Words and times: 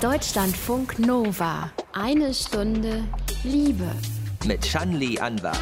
Deutschlandfunk 0.00 1.00
Nova. 1.00 1.72
Eine 1.92 2.32
Stunde 2.32 3.02
Liebe. 3.42 3.90
Mit 4.44 4.64
Shanli 4.64 5.18
Anwar. 5.18 5.56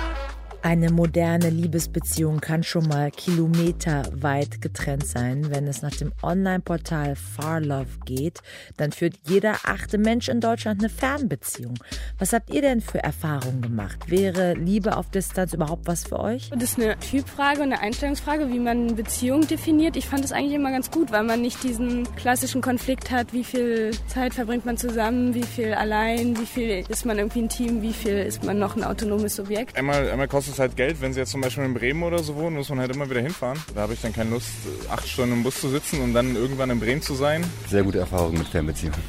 Eine 0.66 0.90
moderne 0.90 1.48
Liebesbeziehung 1.48 2.40
kann 2.40 2.64
schon 2.64 2.88
mal 2.88 3.12
kilometerweit 3.12 4.61
getrennt 4.61 5.06
sein. 5.06 5.48
Wenn 5.48 5.68
es 5.68 5.80
nach 5.80 5.95
dem 5.95 6.11
Online-Portal 6.24 7.14
Farlove 7.14 8.00
geht, 8.04 8.40
dann 8.76 8.90
führt 8.90 9.14
jeder 9.29 9.59
achte 9.62 9.96
Mensch 9.96 10.29
in 10.29 10.41
Deutschland 10.41 10.80
eine 10.80 10.88
Fernbeziehung. 10.88 11.74
Was 12.18 12.32
habt 12.32 12.52
ihr 12.52 12.62
denn 12.62 12.80
für 12.80 12.98
Erfahrungen 12.98 13.62
gemacht? 13.62 14.10
Wäre 14.10 14.55
Liebe 14.55 14.96
auf 14.96 15.09
Distanz 15.09 15.52
überhaupt 15.52 15.87
was 15.87 16.02
für 16.02 16.18
euch? 16.18 16.50
Das 16.50 16.70
ist 16.70 16.80
eine 16.80 16.98
Typfrage 16.98 17.59
und 17.60 17.73
eine 17.73 17.80
Einstellungsfrage, 17.80 18.48
wie 18.48 18.59
man 18.59 18.96
Beziehung 18.96 19.46
definiert. 19.46 19.96
Ich 19.96 20.09
fand 20.09 20.24
das 20.24 20.33
eigentlich 20.33 20.55
immer 20.55 20.73
ganz 20.73 20.91
gut, 20.91 21.12
weil 21.12 21.23
man 21.23 21.42
nicht 21.42 21.62
diesen 21.62 22.12
klassischen 22.16 22.60
Konflikt 22.60 23.12
hat, 23.12 23.33
wie 23.33 23.45
viel 23.45 23.92
Zeit 24.09 24.34
verbringt 24.34 24.66
man 24.66 24.77
zusammen, 24.77 25.33
wie 25.33 25.45
viel 25.45 25.74
allein, 25.74 26.37
wie 26.41 26.46
viel 26.46 26.84
ist 26.88 27.06
man 27.06 27.19
irgendwie 27.19 27.42
ein 27.42 27.48
Team, 27.48 27.83
wie 27.83 27.92
viel 27.92 28.19
ist 28.19 28.42
man 28.42 28.59
noch 28.59 28.74
ein 28.74 28.83
autonomes 28.83 29.37
Subjekt. 29.37 29.78
Einmal, 29.78 30.10
einmal 30.10 30.27
kostet 30.27 30.55
es 30.56 30.60
halt 30.60 30.77
Geld, 30.77 31.01
wenn 31.01 31.12
sie 31.12 31.20
jetzt 31.20 31.30
zum 31.30 31.42
Beispiel 31.42 31.65
in 31.65 31.74
Bremen 31.74 32.02
oder 32.02 32.23
so 32.23 32.34
wohnen, 32.34 32.56
muss 32.56 32.70
man 32.70 32.80
halt 32.80 32.95
immer 32.95 33.09
wieder 33.09 33.20
hinfahren. 33.20 33.59
Da 33.74 33.83
habe 33.83 33.92
ich 33.92 34.01
dann 34.01 34.12
keine 34.12 34.30
Lust, 34.30 34.48
acht 34.91 35.06
Stunden 35.06 35.34
im 35.34 35.42
Bus 35.42 35.60
zu 35.60 35.69
sitzen 35.69 36.01
und 36.01 36.15
dann 36.15 36.34
irgendwann 36.34 36.70
in 36.70 36.80
Bremen 36.80 37.02
zu 37.02 37.15
sein. 37.15 37.45
Sehr 37.69 37.82
gute 37.82 37.98
Erfahrung 37.98 38.34
mit 38.38 38.48
Fernbeziehungen. 38.48 38.98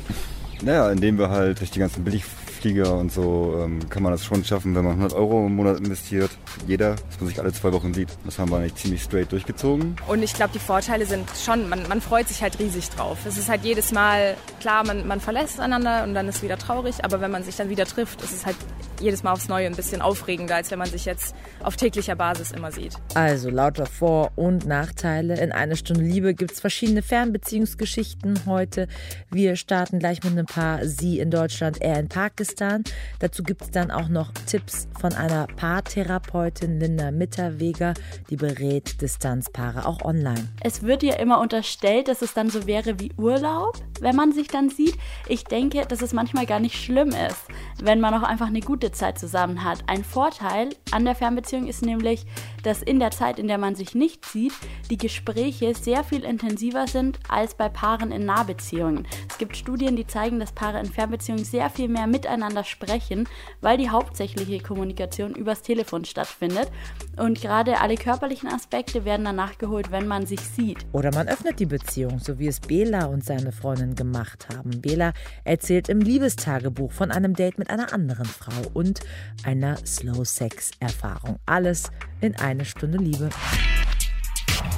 Naja, 0.63 0.91
indem 0.91 1.19
wir 1.19 1.29
halt 1.29 1.59
durch 1.59 1.69
die 1.69 1.77
ganzen 1.77 2.03
billig 2.03 2.23
Flieger 2.57 2.95
und 2.95 3.11
so 3.11 3.55
ähm, 3.63 3.87
kann 3.89 4.03
man 4.03 4.11
das 4.11 4.25
schon 4.25 4.43
schaffen, 4.43 4.75
wenn 4.75 4.83
man 4.83 4.93
100 4.93 5.13
Euro 5.13 5.45
im 5.45 5.55
Monat 5.55 5.77
investiert. 5.79 6.31
Jeder, 6.65 6.95
dass 6.95 7.19
man 7.19 7.29
sich 7.29 7.39
alle 7.39 7.53
zwei 7.53 7.71
Wochen 7.71 7.93
sieht. 7.93 8.09
Das 8.25 8.39
haben 8.39 8.49
wir 8.49 8.57
eigentlich 8.57 8.75
ziemlich 8.75 9.03
straight 9.03 9.31
durchgezogen. 9.31 9.95
Und 10.07 10.23
ich 10.23 10.33
glaube, 10.33 10.51
die 10.53 10.59
Vorteile 10.59 11.05
sind 11.05 11.29
schon, 11.43 11.69
man, 11.69 11.87
man 11.87 12.01
freut 12.01 12.27
sich 12.27 12.41
halt 12.41 12.57
riesig 12.59 12.89
drauf. 12.89 13.19
Es 13.25 13.37
ist 13.37 13.49
halt 13.49 13.63
jedes 13.63 13.91
Mal, 13.91 14.35
klar, 14.59 14.85
man, 14.85 15.07
man 15.07 15.19
verlässt 15.19 15.59
einander 15.59 16.03
und 16.03 16.13
dann 16.13 16.27
ist 16.27 16.41
wieder 16.41 16.57
traurig, 16.57 17.05
aber 17.05 17.21
wenn 17.21 17.31
man 17.31 17.43
sich 17.43 17.55
dann 17.55 17.69
wieder 17.69 17.85
trifft, 17.85 18.23
ist 18.23 18.33
es 18.33 18.45
halt 18.45 18.57
jedes 18.99 19.23
Mal 19.23 19.33
aufs 19.33 19.47
Neue 19.47 19.67
ein 19.67 19.75
bisschen 19.75 20.01
aufregender, 20.01 20.55
als 20.55 20.71
wenn 20.71 20.79
man 20.79 20.89
sich 20.89 21.05
jetzt 21.05 21.35
auf 21.63 21.75
täglicher 21.75 22.15
Basis 22.15 22.51
immer 22.51 22.71
sieht. 22.71 22.93
Also 23.13 23.49
lauter 23.49 23.85
Vor- 23.85 24.31
und 24.35 24.65
Nachteile. 24.65 25.39
In 25.39 25.51
einer 25.51 25.75
Stunde 25.75 26.03
Liebe 26.03 26.33
gibt 26.33 26.51
es 26.51 26.59
verschiedene 26.59 27.01
Fernbeziehungsgeschichten 27.01 28.45
heute. 28.45 28.87
Wir 29.31 29.55
starten 29.55 29.99
gleich 29.99 30.23
mit 30.23 30.33
einem 30.33 30.45
Paar, 30.45 30.85
sie 30.85 31.19
in 31.19 31.31
Deutschland, 31.31 31.81
er 31.81 31.99
in 31.99 32.09
Pakistan. 32.09 32.83
Dazu 33.19 33.43
gibt 33.43 33.61
es 33.61 33.71
dann 33.71 33.91
auch 33.91 34.07
noch 34.09 34.31
Tipps 34.45 34.87
von 34.99 35.13
einer 35.13 35.47
Paartherapeutin, 35.47 36.79
Linda 36.79 37.11
Mitterweger, 37.11 37.93
die 38.29 38.35
berät 38.35 39.01
Distanzpaare 39.01 39.85
auch 39.85 40.01
online. 40.03 40.47
Es 40.61 40.83
wird 40.83 41.03
ja 41.03 41.15
immer 41.15 41.39
unterstellt, 41.39 42.07
dass 42.07 42.21
es 42.21 42.33
dann 42.33 42.49
so 42.49 42.67
wäre 42.67 42.99
wie 42.99 43.11
Urlaub, 43.17 43.75
wenn 44.01 44.15
man 44.15 44.31
sich 44.31 44.47
dann 44.47 44.69
sieht. 44.69 44.95
Ich 45.27 45.43
denke, 45.43 45.85
dass 45.87 46.01
es 46.01 46.13
manchmal 46.13 46.45
gar 46.45 46.59
nicht 46.59 46.75
schlimm 46.75 47.09
ist, 47.09 47.47
wenn 47.81 47.99
man 47.99 48.13
auch 48.13 48.23
einfach 48.23 48.47
eine 48.47 48.61
gute 48.61 48.86
Zeit 48.91 49.19
zusammen 49.19 49.63
hat. 49.63 49.83
Ein 49.87 50.03
Vorteil 50.03 50.69
an 50.91 51.05
der 51.05 51.15
Fernbeziehung 51.15 51.67
ist 51.67 51.83
nämlich, 51.83 52.25
dass 52.67 52.81
in 52.81 52.99
der 52.99 53.11
Zeit, 53.11 53.39
in 53.39 53.47
der 53.47 53.57
man 53.57 53.75
sich 53.75 53.95
nicht 53.95 54.25
sieht, 54.25 54.53
die 54.89 54.97
Gespräche 54.97 55.73
sehr 55.73 56.03
viel 56.03 56.23
intensiver 56.23 56.85
sind 56.85 57.17
als 57.29 57.55
bei 57.55 57.69
Paaren 57.69 58.11
in 58.11 58.25
Nahbeziehungen. 58.25 59.07
Es 59.29 59.37
gibt 59.37 59.55
Studien, 59.55 59.95
die 59.95 60.05
zeigen, 60.05 60.39
dass 60.39 60.51
Paare 60.51 60.79
in 60.79 60.85
Fernbeziehungen 60.85 61.45
sehr 61.45 61.69
viel 61.69 61.87
mehr 61.87 62.07
miteinander 62.07 62.65
sprechen, 62.65 63.27
weil 63.61 63.77
die 63.77 63.89
hauptsächliche 63.89 64.59
Kommunikation 64.59 65.33
übers 65.33 65.61
Telefon 65.61 66.03
stattfindet. 66.03 66.69
Und 67.15 67.39
gerade 67.39 67.79
alle 67.79 67.95
körperlichen 67.95 68.49
Aspekte 68.49 69.05
werden 69.05 69.25
dann 69.25 69.37
nachgeholt, 69.37 69.91
wenn 69.91 70.07
man 70.07 70.25
sich 70.25 70.41
sieht. 70.41 70.85
Oder 70.91 71.13
man 71.13 71.29
öffnet 71.29 71.59
die 71.59 71.65
Beziehung, 71.65 72.19
so 72.19 72.37
wie 72.37 72.47
es 72.47 72.59
Bela 72.59 73.05
und 73.05 73.23
seine 73.23 73.53
Freundin 73.53 73.95
gemacht 73.95 74.47
haben. 74.53 74.81
Bela 74.81 75.13
erzählt 75.45 75.87
im 75.87 76.01
Liebestagebuch 76.01 76.91
von 76.91 77.11
einem 77.11 77.33
Date 77.33 77.57
mit 77.59 77.69
einer 77.69 77.93
anderen 77.93 78.25
Frau 78.25 78.69
und 78.73 78.99
einer 79.45 79.77
Slow-Sex-Erfahrung. 79.85 81.37
Alles 81.45 81.91
in 82.21 82.35
eine 82.35 82.65
Stunde 82.65 82.97
Liebe. 82.97 83.29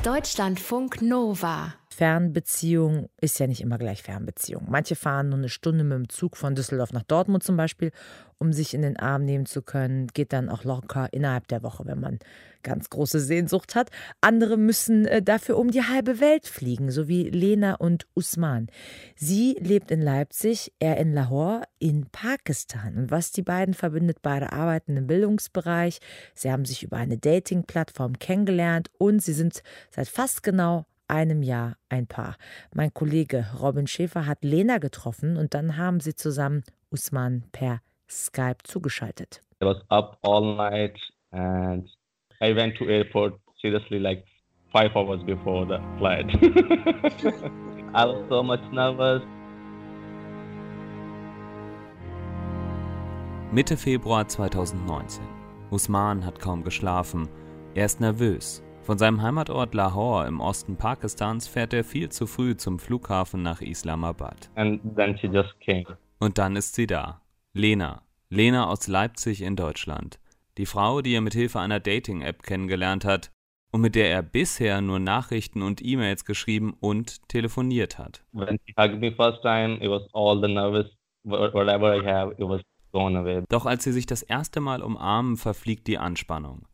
Deutschlandfunk 0.03 1.01
Nova. 1.01 1.78
Fernbeziehung 1.99 3.09
ist 3.19 3.39
ja 3.39 3.47
nicht 3.47 3.59
immer 3.59 3.77
gleich 3.77 4.03
Fernbeziehung. 4.03 4.67
Manche 4.69 4.95
fahren 4.95 5.27
nur 5.27 5.37
eine 5.37 5.49
Stunde 5.49 5.83
mit 5.83 5.97
dem 5.97 6.07
Zug 6.07 6.37
von 6.37 6.55
Düsseldorf 6.55 6.93
nach 6.93 7.03
Dortmund 7.03 7.43
zum 7.43 7.57
Beispiel, 7.57 7.91
um 8.37 8.53
sich 8.53 8.73
in 8.73 8.83
den 8.83 8.95
Arm 8.95 9.25
nehmen 9.25 9.45
zu 9.45 9.61
können. 9.61 10.07
Geht 10.07 10.31
dann 10.31 10.47
auch 10.47 10.63
locker 10.63 11.09
innerhalb 11.11 11.49
der 11.49 11.61
Woche, 11.61 11.85
wenn 11.85 11.99
man 11.99 12.19
ganz 12.63 12.89
große 12.89 13.19
Sehnsucht 13.19 13.75
hat. 13.75 13.89
Andere 14.21 14.55
müssen 14.55 15.07
äh, 15.07 15.21
dafür 15.21 15.57
um 15.57 15.71
die 15.71 15.83
halbe 15.83 16.21
Welt 16.21 16.47
fliegen, 16.47 16.89
so 16.89 17.09
wie 17.09 17.29
Lena 17.29 17.73
und 17.73 18.07
Usman. 18.15 18.67
Sie 19.17 19.57
lebt 19.59 19.91
in 19.91 20.01
Leipzig, 20.01 20.71
er 20.79 20.95
in 20.95 21.11
Lahore 21.11 21.63
in 21.79 22.05
Pakistan. 22.13 22.95
Und 22.95 23.11
was 23.11 23.33
die 23.33 23.41
beiden 23.43 23.73
verbindet, 23.73 24.21
beide 24.21 24.53
arbeiten 24.53 24.95
im 24.95 25.07
Bildungsbereich. 25.07 25.99
Sie 26.33 26.49
haben 26.49 26.63
sich 26.63 26.81
über 26.81 26.95
eine 26.95 27.17
Dating-Plattform 27.17 28.19
kennengelernt 28.19 28.89
und 28.97 29.21
sie 29.21 29.33
sind 29.33 29.63
seit 29.91 30.07
fast 30.07 30.43
genau 30.43 30.85
einem 31.09 31.43
Jahr 31.43 31.75
ein 31.89 32.07
Paar. 32.07 32.35
Mein 32.73 32.93
Kollege 32.93 33.45
Robin 33.59 33.87
Schäfer 33.87 34.25
hat 34.25 34.43
Lena 34.43 34.77
getroffen 34.77 35.37
und 35.37 35.53
dann 35.53 35.77
haben 35.77 35.99
sie 35.99 36.15
zusammen 36.15 36.63
Usman 36.91 37.43
per 37.51 37.81
Skype 38.09 38.63
zugeschaltet. 38.63 39.41
I 39.61 39.65
was 39.65 39.77
up 39.89 40.17
all 40.21 40.55
night 40.55 40.97
and 41.31 41.89
I 42.41 42.55
went 42.55 42.77
to 42.77 42.85
airport 42.85 43.39
seriously 43.61 43.99
like 43.99 44.23
five 44.71 44.95
hours 44.95 45.21
before 45.25 45.65
the 45.65 45.79
flight. 45.97 46.27
I 47.93 48.05
was 48.05 48.23
so 48.29 48.41
much 48.43 48.61
nervous. 48.71 49.21
Mitte 53.51 53.77
Februar 53.77 54.27
2019. 54.27 55.23
Usman 55.71 56.23
hat 56.25 56.39
kaum 56.39 56.63
geschlafen. 56.63 57.27
Er 57.73 57.85
ist 57.85 57.99
nervös. 57.99 58.63
Von 58.89 58.97
seinem 58.97 59.21
Heimatort 59.21 59.75
Lahore 59.75 60.27
im 60.27 60.41
Osten 60.41 60.75
Pakistans 60.75 61.47
fährt 61.47 61.75
er 61.75 61.83
viel 61.83 62.09
zu 62.09 62.25
früh 62.25 62.57
zum 62.57 62.79
Flughafen 62.79 63.43
nach 63.43 63.61
Islamabad. 63.61 64.49
Und 66.19 66.39
dann 66.39 66.55
ist 66.55 66.73
sie 66.73 66.87
da. 66.87 67.21
Lena. 67.53 68.01
Lena 68.31 68.67
aus 68.67 68.87
Leipzig 68.87 69.43
in 69.43 69.55
Deutschland. 69.55 70.19
Die 70.57 70.65
Frau, 70.65 71.03
die 71.03 71.13
er 71.13 71.21
mit 71.21 71.35
Hilfe 71.35 71.59
einer 71.59 71.79
Dating-App 71.79 72.41
kennengelernt 72.41 73.05
hat 73.05 73.29
und 73.71 73.81
mit 73.81 73.93
der 73.93 74.09
er 74.09 74.23
bisher 74.23 74.81
nur 74.81 74.97
Nachrichten 74.97 75.61
und 75.61 75.85
E-Mails 75.85 76.25
geschrieben 76.25 76.75
und 76.79 77.29
telefoniert 77.29 77.99
hat. 77.99 78.23
Doch 83.49 83.65
als 83.67 83.83
sie 83.83 83.91
sich 83.91 84.05
das 84.07 84.23
erste 84.23 84.61
Mal 84.61 84.81
umarmen, 84.81 85.37
verfliegt 85.37 85.85
die 85.85 85.99
Anspannung. 85.99 86.65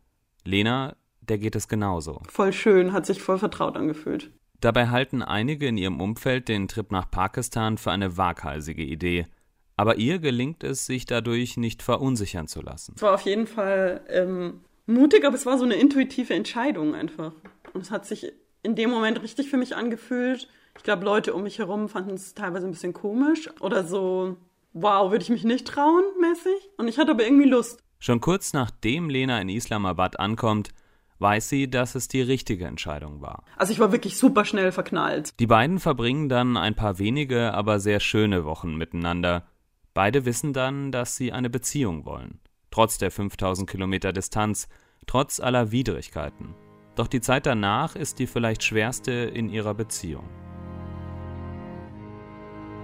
Lena, 0.45 0.95
der 1.29 1.37
geht 1.37 1.55
es 1.55 1.67
genauso. 1.67 2.21
Voll 2.29 2.53
schön, 2.53 2.93
hat 2.93 3.05
sich 3.05 3.21
voll 3.21 3.37
vertraut 3.37 3.75
angefühlt. 3.75 4.31
Dabei 4.61 4.87
halten 4.87 5.21
einige 5.21 5.67
in 5.67 5.77
ihrem 5.77 6.01
Umfeld 6.01 6.47
den 6.47 6.67
Trip 6.67 6.91
nach 6.91 7.11
Pakistan 7.11 7.77
für 7.77 7.91
eine 7.91 8.17
waghalsige 8.17 8.83
Idee. 8.83 9.27
Aber 9.77 9.97
ihr 9.97 10.19
gelingt 10.19 10.63
es, 10.63 10.85
sich 10.85 11.05
dadurch 11.05 11.57
nicht 11.57 11.83
verunsichern 11.83 12.47
zu 12.47 12.61
lassen. 12.61 12.93
Es 12.95 13.01
war 13.01 13.13
auf 13.13 13.21
jeden 13.21 13.45
Fall 13.45 14.01
ähm, 14.09 14.61
mutig, 14.85 15.25
aber 15.25 15.35
es 15.35 15.45
war 15.45 15.57
so 15.57 15.65
eine 15.65 15.75
intuitive 15.75 16.33
Entscheidung 16.33 16.95
einfach. 16.95 17.33
Und 17.73 17.81
es 17.81 17.91
hat 17.91 18.05
sich 18.05 18.31
in 18.63 18.75
dem 18.75 18.89
Moment 18.89 19.21
richtig 19.21 19.49
für 19.49 19.57
mich 19.57 19.75
angefühlt. 19.75 20.47
Ich 20.77 20.83
glaube, 20.83 21.05
Leute 21.05 21.33
um 21.33 21.43
mich 21.43 21.59
herum 21.59 21.89
fanden 21.89 22.15
es 22.15 22.33
teilweise 22.33 22.65
ein 22.65 22.71
bisschen 22.71 22.93
komisch 22.93 23.49
oder 23.59 23.83
so, 23.83 24.37
wow, 24.73 25.11
würde 25.11 25.23
ich 25.23 25.29
mich 25.29 25.43
nicht 25.43 25.67
trauen, 25.67 26.03
mäßig. 26.19 26.69
Und 26.77 26.87
ich 26.87 26.97
hatte 26.97 27.11
aber 27.11 27.23
irgendwie 27.23 27.49
Lust. 27.49 27.79
Schon 27.99 28.21
kurz 28.21 28.53
nachdem 28.53 29.09
Lena 29.09 29.39
in 29.41 29.49
Islamabad 29.49 30.19
ankommt, 30.19 30.69
weiß 31.19 31.49
sie, 31.49 31.69
dass 31.69 31.95
es 31.95 32.07
die 32.07 32.21
richtige 32.21 32.65
Entscheidung 32.65 33.21
war. 33.21 33.43
Also 33.57 33.71
ich 33.71 33.79
war 33.79 33.91
wirklich 33.91 34.17
super 34.17 34.45
schnell 34.45 34.71
verknallt. 34.71 35.39
Die 35.39 35.47
beiden 35.47 35.79
verbringen 35.79 36.29
dann 36.29 36.57
ein 36.57 36.75
paar 36.75 36.99
wenige, 36.99 37.53
aber 37.53 37.79
sehr 37.79 37.99
schöne 37.99 38.45
Wochen 38.45 38.75
miteinander. 38.75 39.47
Beide 39.93 40.25
wissen 40.25 40.53
dann, 40.53 40.91
dass 40.91 41.15
sie 41.15 41.31
eine 41.31 41.49
Beziehung 41.49 42.05
wollen. 42.05 42.39
Trotz 42.69 42.97
der 42.97 43.11
5000 43.11 43.69
Kilometer 43.69 44.11
Distanz, 44.11 44.67
trotz 45.07 45.39
aller 45.39 45.71
Widrigkeiten. 45.71 46.53
Doch 46.95 47.07
die 47.07 47.21
Zeit 47.21 47.45
danach 47.45 47.95
ist 47.95 48.19
die 48.19 48.27
vielleicht 48.27 48.63
schwerste 48.63 49.11
in 49.11 49.49
ihrer 49.49 49.73
Beziehung. 49.73 50.25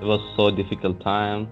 It 0.02 0.08
was 0.08 0.22
so 0.36 0.50
difficult 0.50 1.00
time. 1.02 1.48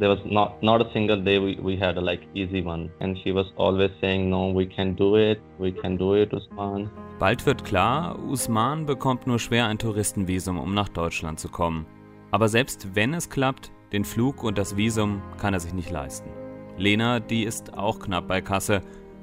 There 0.00 0.10
was 0.10 0.18
not 0.24 0.62
not 0.62 0.80
a 0.80 0.90
single 0.92 1.22
day 1.22 1.38
we, 1.38 1.58
we 1.62 1.76
had 1.78 1.96
a 1.96 2.00
like 2.00 2.20
easy 2.34 2.62
one. 2.62 2.90
And 3.00 3.16
she 3.18 3.32
was 3.32 3.46
always 3.56 3.90
saying, 4.00 4.28
No, 4.28 4.52
we 4.52 4.66
can 4.66 4.96
do 4.96 5.16
it, 5.16 5.40
we 5.58 5.72
can 5.72 5.96
do 5.96 6.14
it, 6.14 6.32
Usman. 6.32 6.90
Bald 7.18 7.46
wird 7.46 7.64
klar, 7.64 8.18
Usman 8.28 8.86
bekommt 8.86 9.26
nur 9.26 9.38
schwer 9.38 9.66
ein 9.66 9.78
Touristenvisum, 9.78 10.58
um 10.58 10.74
nach 10.74 10.88
Deutschland 10.88 11.38
zu 11.38 11.48
kommen. 11.48 11.86
Aber 12.32 12.48
selbst 12.48 12.94
wenn 12.94 13.14
es 13.14 13.30
klappt, 13.30 13.70
den 13.92 14.04
Flug 14.04 14.42
und 14.42 14.58
das 14.58 14.76
Visum 14.76 15.22
kann 15.38 15.54
er 15.54 15.60
sich 15.60 15.72
nicht 15.72 15.90
leisten. 15.90 16.28
Lena, 16.76 17.20
die 17.20 17.44
ist 17.44 17.78
auch 17.78 18.00
knapp 18.00 18.26
bei 18.26 18.40
Kasse. 18.40 18.80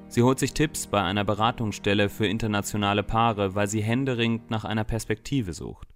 Sie 0.07 0.23
holt 0.23 0.39
sich 0.39 0.53
Tipps 0.53 0.87
bei 0.87 1.01
einer 1.01 1.25
Beratungsstelle 1.25 2.07
für 2.07 2.27
internationale 2.27 3.03
Paare, 3.03 3.55
weil 3.55 3.67
sie 3.67 3.81
händeringend 3.81 4.49
nach 4.49 4.63
einer 4.63 4.85
Perspektive 4.85 5.51
sucht. 5.53 5.87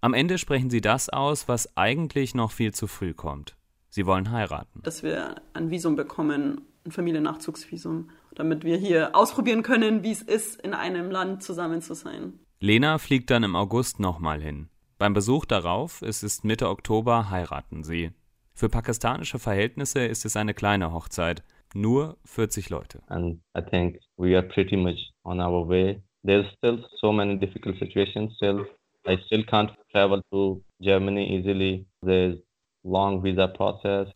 Am 0.00 0.14
Ende 0.14 0.38
sprechen 0.38 0.70
sie 0.70 0.80
das 0.80 1.08
aus, 1.08 1.48
was 1.48 1.76
eigentlich 1.76 2.34
noch 2.34 2.52
viel 2.52 2.72
zu 2.72 2.86
früh 2.86 3.14
kommt. 3.14 3.57
Sie 3.88 4.06
wollen 4.06 4.30
heiraten. 4.30 4.80
Dass 4.82 5.02
wir 5.02 5.36
ein 5.54 5.70
Visum 5.70 5.96
bekommen, 5.96 6.62
ein 6.84 6.92
Familiennachzugsvisum, 6.92 8.10
damit 8.34 8.64
wir 8.64 8.76
hier 8.76 9.14
ausprobieren 9.14 9.62
können, 9.62 10.02
wie 10.02 10.12
es 10.12 10.22
ist, 10.22 10.60
in 10.60 10.74
einem 10.74 11.10
Land 11.10 11.42
zusammen 11.42 11.80
zu 11.80 11.94
sein. 11.94 12.38
Lena 12.60 12.98
fliegt 12.98 13.30
dann 13.30 13.44
im 13.44 13.56
August 13.56 14.00
nochmal 14.00 14.42
hin. 14.42 14.68
Beim 14.98 15.12
Besuch 15.14 15.44
darauf, 15.44 16.02
es 16.02 16.22
ist 16.22 16.44
Mitte 16.44 16.68
Oktober, 16.68 17.30
heiraten 17.30 17.84
sie. 17.84 18.10
Für 18.54 18.68
pakistanische 18.68 19.38
Verhältnisse 19.38 20.00
ist 20.00 20.24
es 20.24 20.36
eine 20.36 20.54
kleine 20.54 20.92
Hochzeit, 20.92 21.44
nur 21.74 22.18
40 22.24 22.70
Leute. 22.70 23.00
And 23.06 23.40
I 23.56 23.62
think 23.62 24.00
we 24.16 24.36
are 24.36 24.46
pretty 24.46 24.76
much 24.76 25.12
on 25.22 25.40
our 25.40 25.68
way. 25.68 26.02
There's 26.24 26.46
still 26.56 26.84
so 27.00 27.12
many 27.12 27.38
difficult 27.38 27.78
situations 27.78 28.34
still. 28.34 28.66
I 29.06 29.16
still 29.26 29.44
can't 29.44 29.70
travel 29.92 30.22
to 30.32 30.60
Germany 30.80 31.38
easily. 31.38 31.86
There's. 32.02 32.38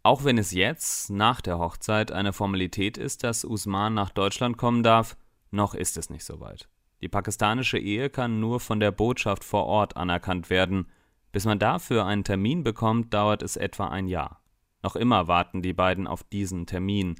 Auch 0.03 0.25
wenn 0.25 0.39
es 0.39 0.53
jetzt, 0.53 1.11
nach 1.11 1.41
der 1.41 1.59
Hochzeit, 1.59 2.13
eine 2.13 2.33
Formalität 2.33 2.99
ist, 2.99 3.25
dass 3.25 3.45
Usman 3.45 3.95
nach 3.95 4.11
Deutschland 4.11 4.57
kommen 4.57 4.83
darf, 4.83 5.17
noch 5.51 5.75
ist 5.75 5.97
es 5.97 6.11
nicht 6.11 6.25
so 6.25 6.41
weit. 6.41 6.69
Die 7.03 7.09
pakistanische 7.09 7.79
Ehe 7.79 8.11
kann 8.11 8.41
nur 8.41 8.61
von 8.61 8.81
der 8.81 8.93
Botschaft 8.93 9.45
vor 9.45 9.67
Ort 9.67 9.97
anerkannt 9.97 10.51
werden. 10.51 10.87
Bis 11.33 11.45
man 11.45 11.59
dafür 11.59 12.07
einen 12.07 12.25
Termin 12.25 12.63
bekommt, 12.63 13.13
dauert 13.13 13.43
es 13.43 13.57
etwa 13.57 13.89
ein 13.89 14.07
Jahr. 14.07 14.41
Noch 14.83 14.97
immer 14.97 15.29
warten 15.29 15.63
die 15.63 15.73
beiden 15.73 16.07
auf 16.07 16.23
diesen 16.23 16.67
Termin. 16.67 17.17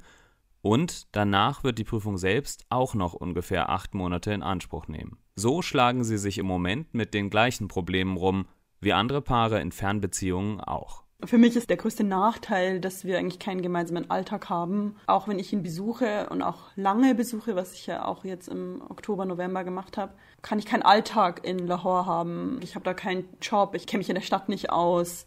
Und 0.61 1.13
danach 1.13 1.63
wird 1.65 1.77
die 1.77 1.83
Prüfung 1.83 2.17
selbst 2.17 2.65
auch 2.69 2.93
noch 2.93 3.13
ungefähr 3.13 3.69
acht 3.69 3.93
Monate 3.93 4.31
in 4.31 4.43
Anspruch 4.43 4.87
nehmen. 4.87 5.17
So 5.35 5.61
schlagen 5.61 6.05
sie 6.05 6.17
sich 6.17 6.37
im 6.37 6.45
Moment 6.45 6.93
mit 6.93 7.13
den 7.13 7.29
gleichen 7.29 7.67
Problemen 7.67 8.15
rum, 8.15 8.45
wie 8.79 8.93
andere 8.93 9.21
Paare 9.21 9.59
in 9.59 9.71
Fernbeziehungen 9.71 10.61
auch. 10.61 11.02
Für 11.25 11.37
mich 11.37 11.55
ist 11.55 11.69
der 11.69 11.77
größte 11.77 12.03
Nachteil, 12.03 12.81
dass 12.81 13.05
wir 13.05 13.17
eigentlich 13.17 13.39
keinen 13.39 13.61
gemeinsamen 13.61 14.09
Alltag 14.09 14.49
haben. 14.49 14.95
Auch 15.07 15.27
wenn 15.27 15.39
ich 15.39 15.53
ihn 15.53 15.63
besuche 15.63 16.27
und 16.29 16.41
auch 16.41 16.71
lange 16.75 17.15
besuche, 17.15 17.55
was 17.55 17.73
ich 17.73 17.87
ja 17.87 18.05
auch 18.05 18.25
jetzt 18.25 18.49
im 18.49 18.81
Oktober, 18.89 19.25
November 19.25 19.63
gemacht 19.63 19.97
habe, 19.97 20.13
kann 20.41 20.59
ich 20.59 20.65
keinen 20.65 20.83
Alltag 20.83 21.45
in 21.45 21.59
Lahore 21.65 22.05
haben. 22.05 22.59
Ich 22.61 22.75
habe 22.75 22.83
da 22.83 22.93
keinen 22.93 23.25
Job, 23.41 23.73
ich 23.75 23.87
kenne 23.87 23.99
mich 23.99 24.09
in 24.09 24.15
der 24.15 24.21
Stadt 24.21 24.49
nicht 24.49 24.69
aus. 24.69 25.25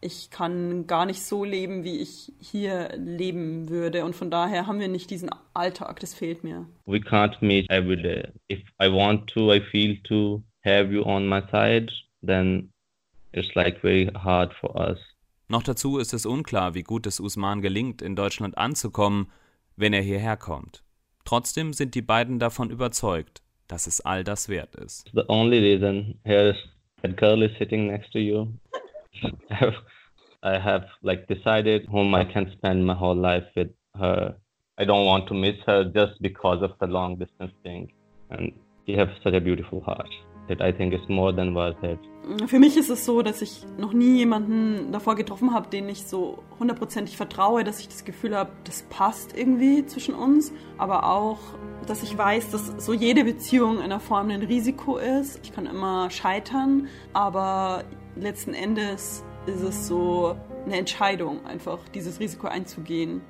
Ich 0.00 0.30
kann 0.30 0.86
gar 0.86 1.06
nicht 1.06 1.22
so 1.22 1.44
leben, 1.44 1.82
wie 1.82 1.96
ich 1.96 2.32
hier 2.38 2.90
leben 2.96 3.68
würde. 3.68 4.04
Und 4.04 4.14
von 4.14 4.30
daher 4.30 4.66
haben 4.66 4.78
wir 4.78 4.88
nicht 4.88 5.10
diesen 5.10 5.30
Alltag, 5.54 5.98
das 6.00 6.14
fehlt 6.14 6.44
mir. 6.44 6.66
We 6.86 6.98
can't 6.98 7.36
meet 7.40 7.68
every 7.70 8.00
day. 8.00 8.28
If 8.50 8.60
I 8.80 8.92
want 8.92 9.28
to, 9.30 9.52
I 9.52 9.60
feel 9.60 9.96
to 10.04 10.42
have 10.64 10.92
you 10.92 11.02
on 11.02 11.26
my 11.26 11.42
side, 11.50 11.90
then 12.22 12.70
it's 13.32 13.54
like 13.54 13.80
very 13.80 14.10
hard 14.14 14.52
for 14.54 14.76
us. 14.76 14.98
Noch 15.48 15.62
dazu 15.62 15.98
ist 15.98 16.12
es 16.12 16.26
unklar, 16.26 16.74
wie 16.74 16.82
gut 16.82 17.06
es 17.06 17.20
Usman 17.20 17.62
gelingt, 17.62 18.02
in 18.02 18.16
Deutschland 18.16 18.58
anzukommen, 18.58 19.30
wenn 19.76 19.94
er 19.94 20.02
hierher 20.02 20.36
kommt. 20.36 20.84
Trotzdem 21.24 21.72
sind 21.72 21.94
die 21.94 22.02
beiden 22.02 22.38
davon 22.38 22.70
überzeugt, 22.70 23.42
dass 23.66 23.86
es 23.86 24.00
all 24.02 24.24
das 24.24 24.50
wert 24.50 24.74
ist. 24.74 25.10
The 25.14 25.24
only 25.28 25.58
reason 25.58 26.18
here 26.24 26.50
is 26.50 26.56
that 27.02 27.16
girl 27.16 27.42
is 27.42 27.50
sitting 27.58 27.86
next 27.86 28.12
to 28.12 28.18
you. 28.18 28.48
I 30.42 30.58
have 30.58 30.86
like 31.02 31.26
decided 31.28 31.88
whom 31.88 32.14
I 32.14 32.24
can 32.24 32.50
spend 32.52 32.84
my 32.84 32.94
whole 32.94 33.18
life 33.18 33.46
with 33.56 33.70
her. 33.98 34.36
I 34.78 34.84
don't 34.84 35.06
want 35.06 35.26
to 35.28 35.34
miss 35.34 35.56
her 35.66 35.84
just 35.84 36.20
because 36.20 36.62
of 36.62 36.72
the 36.78 36.86
long 36.86 37.18
distance 37.18 37.52
thing. 37.62 37.90
And 38.30 38.52
you 38.86 38.96
have 38.98 39.08
such 39.24 39.34
a 39.34 39.40
beautiful 39.40 39.80
heart. 39.80 40.08
That 40.48 40.60
I 40.60 40.72
think 40.72 40.94
is 40.94 41.08
more 41.08 41.34
than 41.34 41.54
worth 41.54 41.82
it. 41.82 41.98
Für 42.46 42.58
mich 42.58 42.76
ist 42.76 42.90
es 42.90 43.04
so, 43.06 43.22
dass 43.22 43.40
ich 43.40 43.64
noch 43.78 43.92
nie 43.92 44.18
jemanden 44.18 44.92
davor 44.92 45.14
getroffen 45.14 45.54
habe, 45.54 45.68
den 45.68 45.88
ich 45.88 46.04
so 46.06 46.42
hundertprozentig 46.58 47.16
vertraue, 47.16 47.64
dass 47.64 47.80
ich 47.80 47.88
das 47.88 48.04
Gefühl 48.04 48.36
habe, 48.36 48.50
das 48.64 48.82
passt 48.90 49.36
irgendwie 49.36 49.86
zwischen 49.86 50.14
uns. 50.14 50.52
Aber 50.76 51.10
auch, 51.10 51.38
dass 51.86 52.02
ich 52.02 52.16
weiß, 52.16 52.50
dass 52.50 52.84
so 52.84 52.92
jede 52.92 53.24
Beziehung 53.24 53.76
in 53.76 53.82
einer 53.82 54.00
Form 54.00 54.28
ein 54.28 54.42
Risiko 54.42 54.96
ist. 54.96 55.40
Ich 55.42 55.52
kann 55.52 55.66
immer 55.66 56.10
scheitern, 56.10 56.88
aber 57.12 57.84
letzten 58.16 58.52
Endes 58.52 59.24
ist 59.46 59.62
es 59.62 59.86
so 59.86 60.36
eine 60.66 60.76
Entscheidung, 60.76 61.44
einfach 61.46 61.78
dieses 61.94 62.20
Risiko 62.20 62.46
einzugehen. 62.46 63.22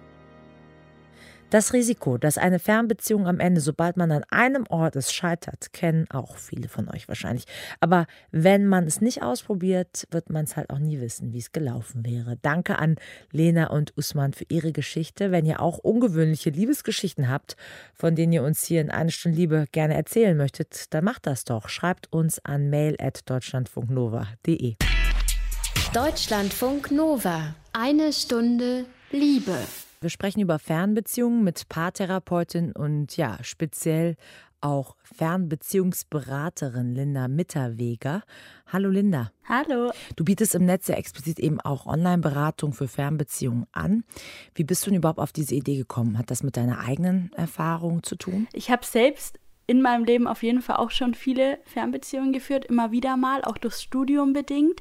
Das 1.50 1.72
Risiko, 1.72 2.18
dass 2.18 2.36
eine 2.36 2.58
Fernbeziehung 2.58 3.26
am 3.26 3.40
Ende, 3.40 3.62
sobald 3.62 3.96
man 3.96 4.12
an 4.12 4.22
einem 4.28 4.66
Ort 4.68 4.96
ist, 4.96 5.14
scheitert, 5.14 5.72
kennen 5.72 6.04
auch 6.10 6.36
viele 6.36 6.68
von 6.68 6.90
euch 6.90 7.08
wahrscheinlich. 7.08 7.46
Aber 7.80 8.06
wenn 8.30 8.66
man 8.66 8.86
es 8.86 9.00
nicht 9.00 9.22
ausprobiert, 9.22 10.06
wird 10.10 10.28
man 10.28 10.44
es 10.44 10.58
halt 10.58 10.68
auch 10.68 10.78
nie 10.78 11.00
wissen, 11.00 11.32
wie 11.32 11.38
es 11.38 11.52
gelaufen 11.52 12.04
wäre. 12.04 12.36
Danke 12.42 12.78
an 12.78 12.96
Lena 13.32 13.70
und 13.70 13.96
Usman 13.96 14.34
für 14.34 14.44
ihre 14.50 14.72
Geschichte. 14.72 15.30
Wenn 15.30 15.46
ihr 15.46 15.60
auch 15.60 15.78
ungewöhnliche 15.78 16.50
Liebesgeschichten 16.50 17.30
habt, 17.30 17.56
von 17.94 18.14
denen 18.14 18.34
ihr 18.34 18.42
uns 18.42 18.64
hier 18.64 18.82
in 18.82 18.90
eine 18.90 19.10
Stunde 19.10 19.38
Liebe 19.38 19.64
gerne 19.72 19.94
erzählen 19.94 20.36
möchtet, 20.36 20.92
dann 20.92 21.04
macht 21.04 21.26
das 21.26 21.44
doch. 21.44 21.70
Schreibt 21.70 22.12
uns 22.12 22.44
an 22.44 22.68
mail.deutschlandfunknova.de. 22.68 24.74
Deutschlandfunk 25.94 26.90
Nova. 26.90 27.54
Eine 27.72 28.12
Stunde 28.12 28.84
Liebe. 29.10 29.56
Wir 30.00 30.10
sprechen 30.10 30.40
über 30.40 30.60
Fernbeziehungen 30.60 31.42
mit 31.42 31.68
Paartherapeutin 31.68 32.70
und 32.70 33.16
ja, 33.16 33.38
speziell 33.42 34.14
auch 34.60 34.94
Fernbeziehungsberaterin 35.02 36.94
Linda 36.94 37.26
Mitterweger. 37.26 38.22
Hallo 38.68 38.90
Linda. 38.90 39.32
Hallo. 39.48 39.90
Du 40.14 40.24
bietest 40.24 40.54
im 40.54 40.66
Netz 40.66 40.86
ja 40.86 40.94
explizit 40.94 41.40
eben 41.40 41.60
auch 41.60 41.86
Online-Beratung 41.86 42.74
für 42.74 42.86
Fernbeziehungen 42.86 43.66
an. 43.72 44.04
Wie 44.54 44.62
bist 44.62 44.86
du 44.86 44.90
denn 44.90 44.98
überhaupt 44.98 45.18
auf 45.18 45.32
diese 45.32 45.56
Idee 45.56 45.76
gekommen? 45.76 46.16
Hat 46.16 46.30
das 46.30 46.44
mit 46.44 46.56
deiner 46.56 46.78
eigenen 46.78 47.32
Erfahrung 47.34 48.04
zu 48.04 48.14
tun? 48.14 48.46
Ich 48.52 48.70
habe 48.70 48.86
selbst 48.86 49.40
in 49.66 49.82
meinem 49.82 50.04
Leben 50.04 50.28
auf 50.28 50.44
jeden 50.44 50.62
Fall 50.62 50.76
auch 50.76 50.92
schon 50.92 51.14
viele 51.14 51.58
Fernbeziehungen 51.64 52.32
geführt, 52.32 52.66
immer 52.66 52.92
wieder 52.92 53.16
mal, 53.16 53.42
auch 53.42 53.58
durchs 53.58 53.82
Studium 53.82 54.32
bedingt. 54.32 54.80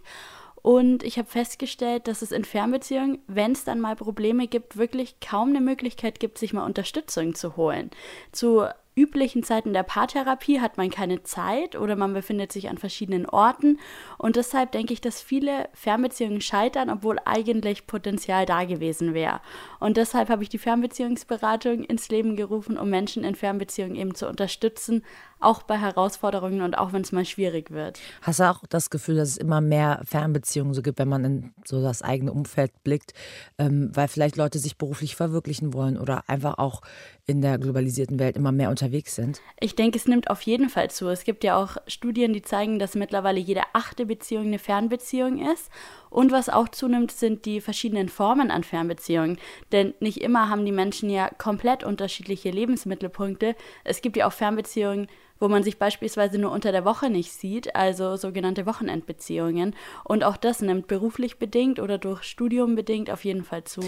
Und 0.67 1.03
ich 1.03 1.17
habe 1.17 1.29
festgestellt, 1.29 2.09
dass 2.09 2.21
es 2.21 2.33
in 2.33 2.43
Fernbeziehungen, 2.43 3.19
wenn 3.27 3.53
es 3.53 3.63
dann 3.63 3.79
mal 3.79 3.95
Probleme 3.95 4.47
gibt, 4.47 4.75
wirklich 4.75 5.21
kaum 5.21 5.47
eine 5.47 5.61
Möglichkeit 5.61 6.19
gibt, 6.19 6.37
sich 6.37 6.51
mal 6.51 6.65
Unterstützung 6.65 7.35
zu 7.35 7.55
holen. 7.55 7.89
Zu 8.33 8.67
üblichen 8.93 9.43
Zeiten 9.43 9.71
der 9.71 9.83
Paartherapie 9.83 10.59
hat 10.59 10.75
man 10.75 10.89
keine 10.89 11.23
Zeit 11.23 11.77
oder 11.77 11.95
man 11.95 12.13
befindet 12.13 12.51
sich 12.51 12.67
an 12.67 12.77
verschiedenen 12.77 13.25
Orten. 13.27 13.79
Und 14.17 14.35
deshalb 14.35 14.73
denke 14.73 14.91
ich, 14.91 14.99
dass 14.99 15.21
viele 15.21 15.69
Fernbeziehungen 15.73 16.41
scheitern, 16.41 16.89
obwohl 16.89 17.17
eigentlich 17.23 17.87
Potenzial 17.87 18.45
da 18.45 18.65
gewesen 18.65 19.13
wäre. 19.13 19.39
Und 19.79 19.95
deshalb 19.95 20.27
habe 20.27 20.43
ich 20.43 20.49
die 20.49 20.57
Fernbeziehungsberatung 20.57 21.85
ins 21.85 22.09
Leben 22.09 22.35
gerufen, 22.35 22.77
um 22.77 22.89
Menschen 22.89 23.23
in 23.23 23.35
Fernbeziehungen 23.35 23.95
eben 23.95 24.15
zu 24.15 24.27
unterstützen, 24.27 25.05
auch 25.39 25.63
bei 25.63 25.77
Herausforderungen 25.77 26.61
und 26.61 26.77
auch 26.77 26.93
wenn 26.93 27.01
es 27.01 27.11
mal 27.11 27.25
schwierig 27.25 27.71
wird. 27.71 27.99
Hast 28.21 28.39
du 28.39 28.49
auch 28.49 28.63
das 28.69 28.89
Gefühl, 28.89 29.15
dass 29.15 29.29
es 29.29 29.37
immer 29.37 29.61
mehr 29.61 30.01
Fernbeziehungen 30.05 30.73
so 30.73 30.81
gibt, 30.81 30.99
wenn 30.99 31.09
man 31.09 31.25
in 31.25 31.53
so 31.65 31.81
das 31.81 32.01
eigene 32.01 32.31
Umfeld 32.31 32.71
blickt, 32.83 33.13
ähm, 33.57 33.91
weil 33.93 34.07
vielleicht 34.07 34.35
Leute 34.35 34.59
sich 34.59 34.77
beruflich 34.77 35.15
verwirklichen 35.15 35.73
wollen 35.73 35.97
oder 35.97 36.23
einfach 36.27 36.57
auch 36.57 36.81
in 37.25 37.41
der 37.41 37.57
globalisierten 37.57 38.19
Welt 38.19 38.37
immer 38.37 38.51
mehr 38.51 38.69
unterwegs 38.69 39.15
sind? 39.15 39.41
Ich 39.59 39.75
denke, 39.75 39.97
es 39.97 40.07
nimmt 40.07 40.29
auf 40.29 40.41
jeden 40.41 40.69
Fall 40.69 40.89
zu. 40.89 41.07
Es 41.09 41.23
gibt 41.23 41.43
ja 41.43 41.61
auch 41.61 41.77
Studien, 41.87 42.33
die 42.33 42.41
zeigen, 42.41 42.79
dass 42.79 42.95
mittlerweile 42.95 43.39
jede 43.39 43.61
achte 43.73 44.05
Beziehung 44.05 44.47
eine 44.47 44.59
Fernbeziehung 44.59 45.39
ist. 45.51 45.69
Und 46.09 46.31
was 46.31 46.49
auch 46.49 46.69
zunimmt, 46.69 47.11
sind 47.11 47.45
die 47.45 47.61
verschiedenen 47.61 48.09
Formen 48.09 48.51
an 48.51 48.63
Fernbeziehungen. 48.63 49.37
Denn 49.71 49.93
nicht 49.99 50.21
immer 50.21 50.49
haben 50.49 50.65
die 50.65 50.71
Menschen 50.71 51.09
ja 51.09 51.29
komplett 51.37 51.83
unterschiedliche 51.83 52.49
Lebensmittelpunkte. 52.49 53.55
Es 53.83 54.01
gibt 54.01 54.17
ja 54.17 54.27
auch 54.27 54.33
Fernbeziehungen, 54.33 55.07
wo 55.39 55.47
man 55.47 55.63
sich 55.63 55.77
beispielsweise 55.77 56.39
nur 56.39 56.51
unter 56.51 56.71
der 56.71 56.85
Woche 56.85 57.09
nicht 57.09 57.31
sieht, 57.31 57.75
also 57.75 58.15
sogenannte 58.15 58.65
Wochenendbeziehungen. 58.65 59.75
Und 60.03 60.23
auch 60.23 60.37
das 60.37 60.61
nimmt 60.61 60.87
beruflich 60.87 61.37
bedingt 61.37 61.79
oder 61.79 61.97
durch 61.97 62.23
Studium 62.23 62.75
bedingt 62.75 63.09
auf 63.11 63.23
jeden 63.23 63.43
Fall 63.43 63.63
zu. 63.63 63.81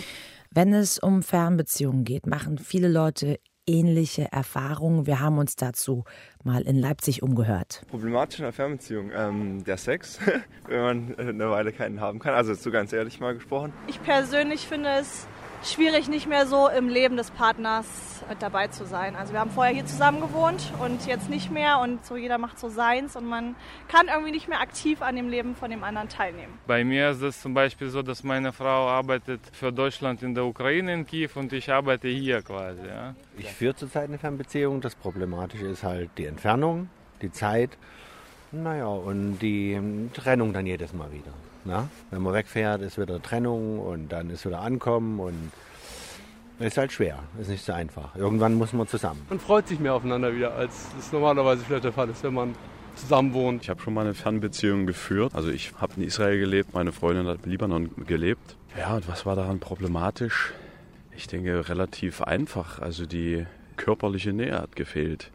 Wenn 0.51 0.73
es 0.73 0.99
um 0.99 1.23
Fernbeziehungen 1.23 2.03
geht, 2.03 2.27
machen 2.27 2.57
viele 2.57 2.88
Leute 2.88 3.39
ähnliche 3.69 4.31
Erfahrungen. 4.31 5.05
Wir 5.05 5.19
haben 5.19 5.38
uns 5.38 5.55
dazu 5.55 6.03
mal 6.43 6.63
in 6.63 6.77
Leipzig 6.77 7.21
umgehört. 7.21 7.83
Problematisch 7.89 8.39
in 8.39 8.43
der 8.43 8.53
Fernbeziehung, 8.53 9.11
ähm, 9.15 9.63
der 9.63 9.77
Sex, 9.77 10.19
wenn 10.67 10.81
man 10.81 11.15
eine 11.17 11.51
Weile 11.51 11.71
keinen 11.71 12.01
haben 12.01 12.19
kann. 12.19 12.33
Also 12.33 12.53
so 12.55 12.71
ganz 12.71 12.91
ehrlich 12.91 13.19
mal 13.19 13.35
gesprochen. 13.35 13.71
Ich 13.88 14.01
persönlich 14.01 14.67
finde 14.67 14.89
es 14.99 15.27
schwierig, 15.63 16.10
nicht 16.10 16.28
mehr 16.28 16.46
so 16.46 16.70
im 16.70 16.89
Leben 16.89 17.18
des 17.18 17.32
Partners 17.32 17.86
mit 18.30 18.42
dabei 18.42 18.68
zu 18.68 18.86
sein. 18.86 19.16
Also 19.16 19.34
wir 19.34 19.39
haben 19.39 19.51
vorher 19.51 19.74
hier 19.74 19.86
zusammen 19.86 20.22
gewohnt 20.22 20.72
und 20.80 21.06
jetzt 21.08 21.30
nicht 21.30 21.51
mehr 21.51 21.80
und 21.80 22.06
so 22.06 22.16
jeder 22.16 22.38
macht 22.38 22.60
so 22.60 22.70
seins 22.70 23.16
und 23.16 23.25
man 23.25 23.56
kann 23.88 24.08
irgendwie 24.08 24.32
nicht 24.32 24.48
mehr 24.48 24.62
aktiv 24.62 25.01
an 25.01 25.16
dem 25.16 25.30
Leben 25.30 25.56
von 25.56 25.72
dem 25.72 25.84
anderen 25.84 26.10
teilnehmen. 26.10 26.54
Bei 26.68 26.84
mir 26.84 27.10
ist 27.10 27.22
es 27.22 27.42
zum 27.42 27.54
Beispiel 27.54 27.89
so, 27.89 28.01
dass 28.01 28.24
meine 28.24 28.54
Frau 28.54 28.88
arbeitet 28.88 29.42
für 29.51 29.72
Deutschland 29.72 30.24
in 30.24 30.36
der 30.36 30.46
Ukraine 30.46 30.94
in 30.94 31.06
Kiew 31.06 31.30
und 31.36 31.51
ich 31.54 31.72
arbeite 31.72 32.08
hier 32.08 32.42
quasi. 32.42 32.86
Ja. 32.88 33.16
Ich 33.38 33.51
führe 33.51 33.75
zurzeit 33.75 34.10
eine 34.10 34.18
Fernbeziehung. 34.18 34.82
Das 34.82 34.96
Problematische 34.96 35.66
ist 35.66 35.84
halt 35.84 36.12
die 36.18 36.25
Entfernung, 36.25 36.89
die 37.22 37.32
Zeit 37.32 37.78
Naja, 38.51 38.88
und 38.88 39.39
die 39.39 39.80
Trennung 40.13 40.54
dann 40.54 40.66
jedes 40.66 40.94
Mal 40.94 41.12
wieder. 41.12 41.32
Na? 41.69 41.88
Wenn 42.09 42.23
man 42.23 42.33
wegfährt, 42.33 42.81
ist 42.81 42.99
wieder 42.99 43.21
Trennung 43.21 43.79
und 43.79 44.09
dann 44.09 44.31
ist 44.31 44.43
wieder 44.43 44.61
Ankommen 44.61 45.19
und 45.19 45.51
ist 46.57 46.77
halt 46.77 46.91
schwer, 46.91 47.19
ist 47.39 47.47
nicht 47.47 47.63
so 47.63 47.73
einfach. 47.73 48.15
Irgendwann 48.15 48.55
muss 48.55 48.73
man 48.73 48.88
zusammen. 48.88 49.21
Man 49.29 49.39
freut 49.39 49.67
sich 49.67 49.79
mehr 49.79 49.93
aufeinander 49.93 50.35
wieder, 50.35 50.55
als 50.55 50.88
es 50.97 51.11
normalerweise 51.11 51.63
vielleicht 51.63 51.83
der 51.83 51.93
Fall 51.93 52.09
ist, 52.09 52.23
wenn 52.23 52.33
man 52.33 52.55
zusammen 52.95 53.33
wohnt. 53.33 53.61
Ich 53.61 53.69
habe 53.69 53.79
schon 53.81 53.93
mal 53.93 54.01
eine 54.01 54.15
Fernbeziehung 54.15 54.88
geführt. 54.88 55.35
Also 55.35 55.49
ich 55.49 55.71
habe 55.79 55.93
in 55.97 56.03
Israel 56.03 56.39
gelebt, 56.39 56.73
meine 56.73 56.91
Freundin 56.91 57.27
hat 57.27 57.45
im 57.45 57.51
Libanon 57.51 57.91
gelebt. 58.07 58.55
Ja, 58.75 58.95
und 58.95 59.07
was 59.07 59.27
war 59.27 59.35
daran 59.35 59.59
problematisch? 59.59 60.51
Ich 61.15 61.27
denke 61.27 61.69
relativ 61.69 62.23
einfach. 62.23 62.79
Also 62.79 63.05
die 63.05 63.45
körperliche 63.77 64.33
Nähe 64.33 64.59
hat 64.59 64.75
gefehlt. 64.75 65.29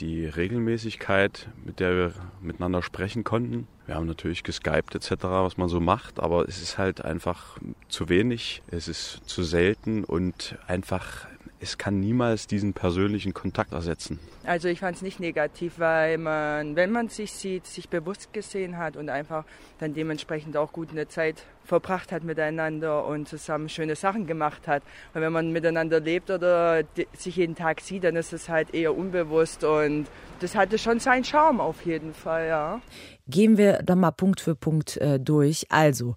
Die 0.00 0.26
Regelmäßigkeit, 0.26 1.48
mit 1.64 1.80
der 1.80 1.96
wir 1.96 2.12
miteinander 2.40 2.82
sprechen 2.82 3.24
konnten. 3.24 3.66
Wir 3.86 3.94
haben 3.94 4.06
natürlich 4.06 4.42
geskypt 4.42 4.94
etc., 4.94 5.10
was 5.22 5.56
man 5.56 5.68
so 5.68 5.80
macht, 5.80 6.20
aber 6.20 6.48
es 6.48 6.62
ist 6.62 6.78
halt 6.78 7.04
einfach 7.04 7.58
zu 7.88 8.08
wenig, 8.08 8.62
es 8.68 8.88
ist 8.88 9.20
zu 9.26 9.42
selten 9.42 10.04
und 10.04 10.56
einfach 10.66 11.26
es 11.64 11.78
kann 11.78 11.98
niemals 11.98 12.46
diesen 12.46 12.74
persönlichen 12.74 13.32
Kontakt 13.32 13.72
ersetzen. 13.72 14.20
Also 14.44 14.68
ich 14.68 14.80
fand 14.80 14.96
es 14.96 15.02
nicht 15.02 15.18
negativ, 15.18 15.78
weil 15.78 16.18
man, 16.18 16.76
wenn 16.76 16.92
man 16.92 17.08
sich 17.08 17.32
sieht, 17.32 17.66
sich 17.66 17.88
bewusst 17.88 18.32
gesehen 18.32 18.76
hat 18.76 18.96
und 18.96 19.08
einfach 19.08 19.44
dann 19.78 19.94
dementsprechend 19.94 20.56
auch 20.56 20.72
gut 20.72 20.90
eine 20.90 21.08
Zeit 21.08 21.44
verbracht 21.64 22.12
hat 22.12 22.22
miteinander 22.24 23.06
und 23.06 23.26
zusammen 23.26 23.70
schöne 23.70 23.96
Sachen 23.96 24.26
gemacht 24.26 24.68
hat. 24.68 24.82
Und 25.14 25.22
wenn 25.22 25.32
man 25.32 25.50
miteinander 25.50 25.98
lebt 25.98 26.30
oder 26.30 26.82
sich 27.16 27.36
jeden 27.36 27.54
Tag 27.54 27.80
sieht, 27.80 28.04
dann 28.04 28.16
ist 28.16 28.34
es 28.34 28.50
halt 28.50 28.74
eher 28.74 28.94
unbewusst 28.94 29.64
und 29.64 30.06
das 30.40 30.54
hatte 30.54 30.76
schon 30.76 31.00
seinen 31.00 31.24
Charme 31.24 31.60
auf 31.60 31.86
jeden 31.86 32.12
Fall, 32.12 32.48
ja. 32.48 32.80
Gehen 33.26 33.56
wir 33.56 33.82
doch 33.82 33.94
mal 33.94 34.10
Punkt 34.10 34.40
für 34.40 34.54
Punkt 34.54 34.98
äh, 34.98 35.18
durch. 35.18 35.64
Also, 35.70 36.16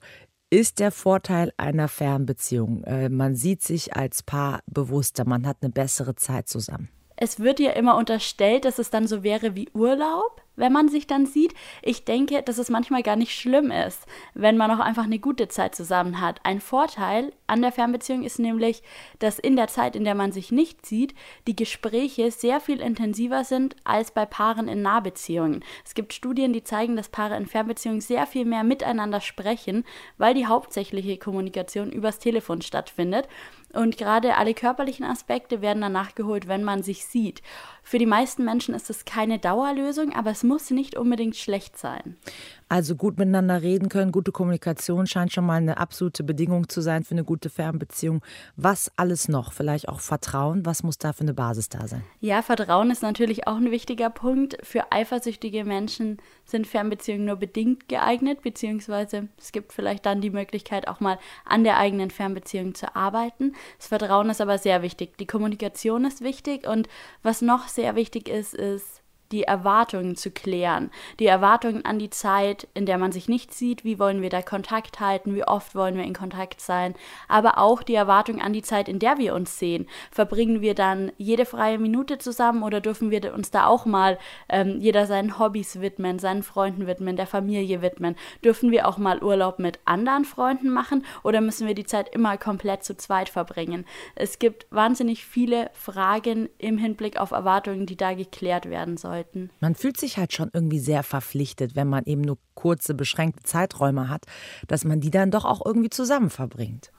ist 0.50 0.80
der 0.80 0.92
Vorteil 0.92 1.52
einer 1.58 1.88
Fernbeziehung. 1.88 2.84
Äh, 2.84 3.10
man 3.10 3.36
sieht 3.36 3.62
sich 3.62 3.96
als 3.96 4.24
Paar 4.24 4.62
bewusster, 4.66 5.26
man 5.28 5.46
hat 5.46 5.58
eine 5.62 5.72
bessere 5.72 6.16
Zeit 6.16 6.48
zusammen. 6.48 6.90
Es 7.16 7.40
wird 7.40 7.60
ja 7.60 7.72
immer 7.72 7.98
unterstellt, 7.98 8.66
dass 8.66 8.80
es 8.80 8.90
dann 8.90 9.08
so 9.08 9.24
wäre 9.24 9.56
wie 9.56 9.70
Urlaub 9.74 10.42
wenn 10.58 10.74
man 10.74 10.90
sich 10.90 11.08
dann 11.08 11.26
sieht. 11.26 11.54
Ich 11.82 12.04
denke, 12.04 12.44
dass 12.44 12.58
es 12.58 12.70
manchmal 12.70 13.04
gar 13.04 13.16
nicht 13.16 13.32
schlimm 13.32 13.72
ist, 13.72 14.06
wenn 14.34 14.58
man 14.58 14.72
auch 14.72 14.80
einfach 14.80 15.06
eine 15.06 15.20
gute 15.20 15.48
Zeit 15.48 15.76
zusammen 15.76 16.20
hat. 16.20 16.42
Ein 16.44 16.60
Vorteil 16.60 17.32
an 17.46 17.62
der 17.62 17.72
Fernbeziehung 17.72 18.24
ist 18.24 18.40
nämlich, 18.40 18.84
dass 19.20 19.40
in 19.40 19.56
der 19.56 19.68
Zeit, 19.68 19.96
in 19.96 20.04
der 20.04 20.16
man 20.16 20.34
sich 20.34 20.52
nicht 20.52 20.86
sieht, 20.86 21.14
die 21.48 21.56
Gespräche 21.56 22.30
sehr 22.32 22.60
viel 22.60 22.82
intensiver 22.82 23.46
sind 23.46 23.76
als 23.86 24.12
bei 24.12 24.26
Paaren 24.26 24.68
in 24.68 24.82
Nahbeziehungen. 24.82 25.64
Es 25.86 25.94
gibt 25.94 26.14
Studien, 26.14 26.52
die 26.52 26.64
zeigen, 26.64 26.98
dass 26.98 27.10
Paare 27.10 27.38
in 27.38 27.46
Fernbeziehungen 27.46 28.02
sehr 28.02 28.26
viel 28.28 28.46
mehr 28.46 28.64
miteinander 28.64 29.22
sprechen, 29.22 29.86
weil 30.18 30.34
die 30.34 30.48
hauptsächliche 30.48 31.18
Kommunikation 31.18 31.92
übers 31.92 32.20
Telefon 32.20 32.62
stattfindet. 32.62 33.28
Und 33.78 33.96
gerade 33.96 34.38
alle 34.38 34.56
körperlichen 34.56 35.06
Aspekte 35.06 35.62
werden 35.62 35.82
dann 35.82 35.92
nachgeholt, 35.92 36.48
wenn 36.48 36.64
man 36.64 36.82
sich 36.82 37.06
sieht. 37.06 37.44
Für 37.84 38.00
die 38.00 38.08
meisten 38.08 38.44
Menschen 38.44 38.74
ist 38.74 38.90
es 38.90 39.06
keine 39.06 39.38
Dauerlösung, 39.38 40.16
aber 40.16 40.32
es 40.32 40.42
muss 40.42 40.72
nicht 40.72 40.98
unbedingt 40.98 41.36
schlecht 41.36 41.78
sein. 41.78 42.18
Also 42.70 42.96
gut 42.96 43.18
miteinander 43.18 43.62
reden 43.62 43.88
können, 43.88 44.12
gute 44.12 44.34
Kommunikation 44.34 45.08
scheint 45.08 45.32
schon 45.32 45.46
mal 45.46 45.56
eine 45.56 45.78
absolute 45.78 46.24
Bedingung 46.24 46.68
zu 46.68 46.82
sein 46.82 47.06
für 47.06 47.16
eine 47.16 47.24
gute 47.24 47.50
Fernbeziehung. 47.50 48.22
Was 48.58 48.92
alles 48.98 49.30
noch? 49.30 49.54
Vielleicht 49.54 49.88
auch 49.88 50.02
Vertrauen? 50.02 50.66
Was 50.66 50.84
muss 50.84 50.98
da 50.98 51.14
für 51.14 51.22
eine 51.22 51.34
Basis 51.34 51.70
da 51.70 51.88
sein? 51.88 52.04
Ja, 52.20 52.42
Vertrauen 52.42 52.92
ist 52.92 53.02
natürlich 53.02 53.48
auch 53.48 53.56
ein 53.56 53.72
wichtiger 53.72 54.10
Punkt. 54.10 54.58
Für 54.64 54.92
eifersüchtige 54.92 55.64
Menschen 55.64 56.18
sind 56.44 56.68
Fernbeziehungen 56.68 57.26
nur 57.26 57.38
bedingt 57.38 57.88
geeignet, 57.88 58.42
beziehungsweise 58.42 59.30
es 59.38 59.54
gibt 59.54 59.72
vielleicht 59.72 60.06
dann 60.06 60.20
die 60.20 60.30
Möglichkeit, 60.30 60.90
auch 60.90 61.00
mal 61.00 61.20
an 61.46 61.64
der 61.64 61.78
eigenen 61.78 62.12
Fernbeziehung 62.12 62.76
zu 62.76 62.94
arbeiten. 62.98 63.54
Das 63.78 63.88
Vertrauen 63.88 64.30
ist 64.30 64.42
aber 64.42 64.58
sehr 64.58 64.82
wichtig. 64.82 65.18
Die 65.20 65.28
Kommunikation 65.28 66.04
ist 66.04 66.22
wichtig 66.22 66.68
und 66.68 66.90
was 67.24 67.42
noch 67.42 67.70
sehr 67.70 67.96
wichtig 67.96 68.28
ist, 68.28 68.54
ist 68.54 69.02
die 69.32 69.44
Erwartungen 69.44 70.16
zu 70.16 70.32
klären. 70.32 70.90
Die 71.20 71.26
Erwartungen 71.26 71.86
an 71.86 72.00
die 72.00 72.10
Zeit, 72.10 72.68
in 72.74 72.86
der 72.86 72.98
man 72.98 73.12
sich 73.12 73.28
nicht 73.28 73.54
sieht, 73.54 73.84
wie 73.84 74.00
wollen 74.00 74.22
wir 74.22 74.30
da 74.30 74.42
Kontakt 74.42 75.00
halten, 75.00 75.36
wie 75.36 75.44
oft 75.44 75.76
wollen 75.76 75.98
wir 75.98 76.04
in 76.04 76.14
Kontakt 76.14 76.62
sein, 76.62 76.96
aber 77.28 77.58
auch 77.58 77.84
die 77.84 77.96
Erwartungen 77.96 78.42
an 78.42 78.54
die 78.54 78.62
Zeit, 78.62 78.88
in 78.88 79.00
der 79.00 79.18
wir 79.18 79.36
uns 79.36 79.60
sehen. 79.60 79.88
Verbringen 80.12 80.62
wir 80.62 80.76
dann 80.76 81.12
jede 81.18 81.46
freie 81.46 81.78
Minute 81.78 82.18
zusammen 82.18 82.64
oder 82.64 82.80
dürfen 82.80 83.12
wir 83.12 83.34
uns 83.34 83.52
da 83.52 83.68
auch 83.68 83.86
mal 83.86 84.18
ähm, 84.50 84.80
jeder 84.80 85.06
seinen 85.06 85.40
Hobbys 85.40 85.82
widmen, 85.82 86.20
seinen 86.20 86.44
Freunden 86.44 86.88
widmen, 86.88 87.18
der 87.18 87.28
Familie 87.28 87.82
widmen? 87.82 88.16
Dürfen 88.44 88.72
wir 88.72 88.88
auch 88.88 88.98
mal 88.98 89.22
Urlaub 89.22 89.60
mit 89.60 89.80
anderen 89.86 90.26
Freunden 90.26 90.70
machen 90.70 91.06
oder 91.24 91.42
müssen 91.42 91.68
wir 91.68 91.76
die 91.76 91.86
Zeit 91.86 92.14
immer 92.14 92.38
komplett 92.38 92.84
zu 92.84 92.96
zweit 92.96 93.30
verbringen? 93.30 93.86
Es 94.16 94.40
gibt 94.40 94.68
wahnsinnig 94.70 95.26
viele 95.26 95.70
Fragen 95.74 96.50
im 96.58 96.78
Hinblick 96.78 97.20
auf 97.20 97.32
Erwartungen, 97.32 97.86
die 97.86 97.98
da 97.98 98.14
geklärt 98.14 98.70
werden 98.70 98.96
sollen 98.96 99.17
sollten. 99.18 99.50
Man 99.60 99.76
fühlt 99.76 99.98
sich 99.98 100.18
halt 100.18 100.34
schon 100.34 100.50
irgendwie 100.54 100.80
sehr 100.80 101.04
verpflichtet, 101.04 101.76
wenn 101.76 101.88
man 101.88 102.06
eben 102.06 102.22
nur 102.22 102.38
kurze, 102.56 102.94
beschränkte 102.94 103.44
Zeiträume 103.44 104.10
hat, 104.10 104.26
dass 104.68 104.84
man 104.84 105.00
die 105.00 105.12
dann 105.12 105.32
doch 105.32 105.46
auch 105.46 105.66
irgendwie 105.66 105.90
zusammen 105.90 106.30
verbringt. 106.30 106.92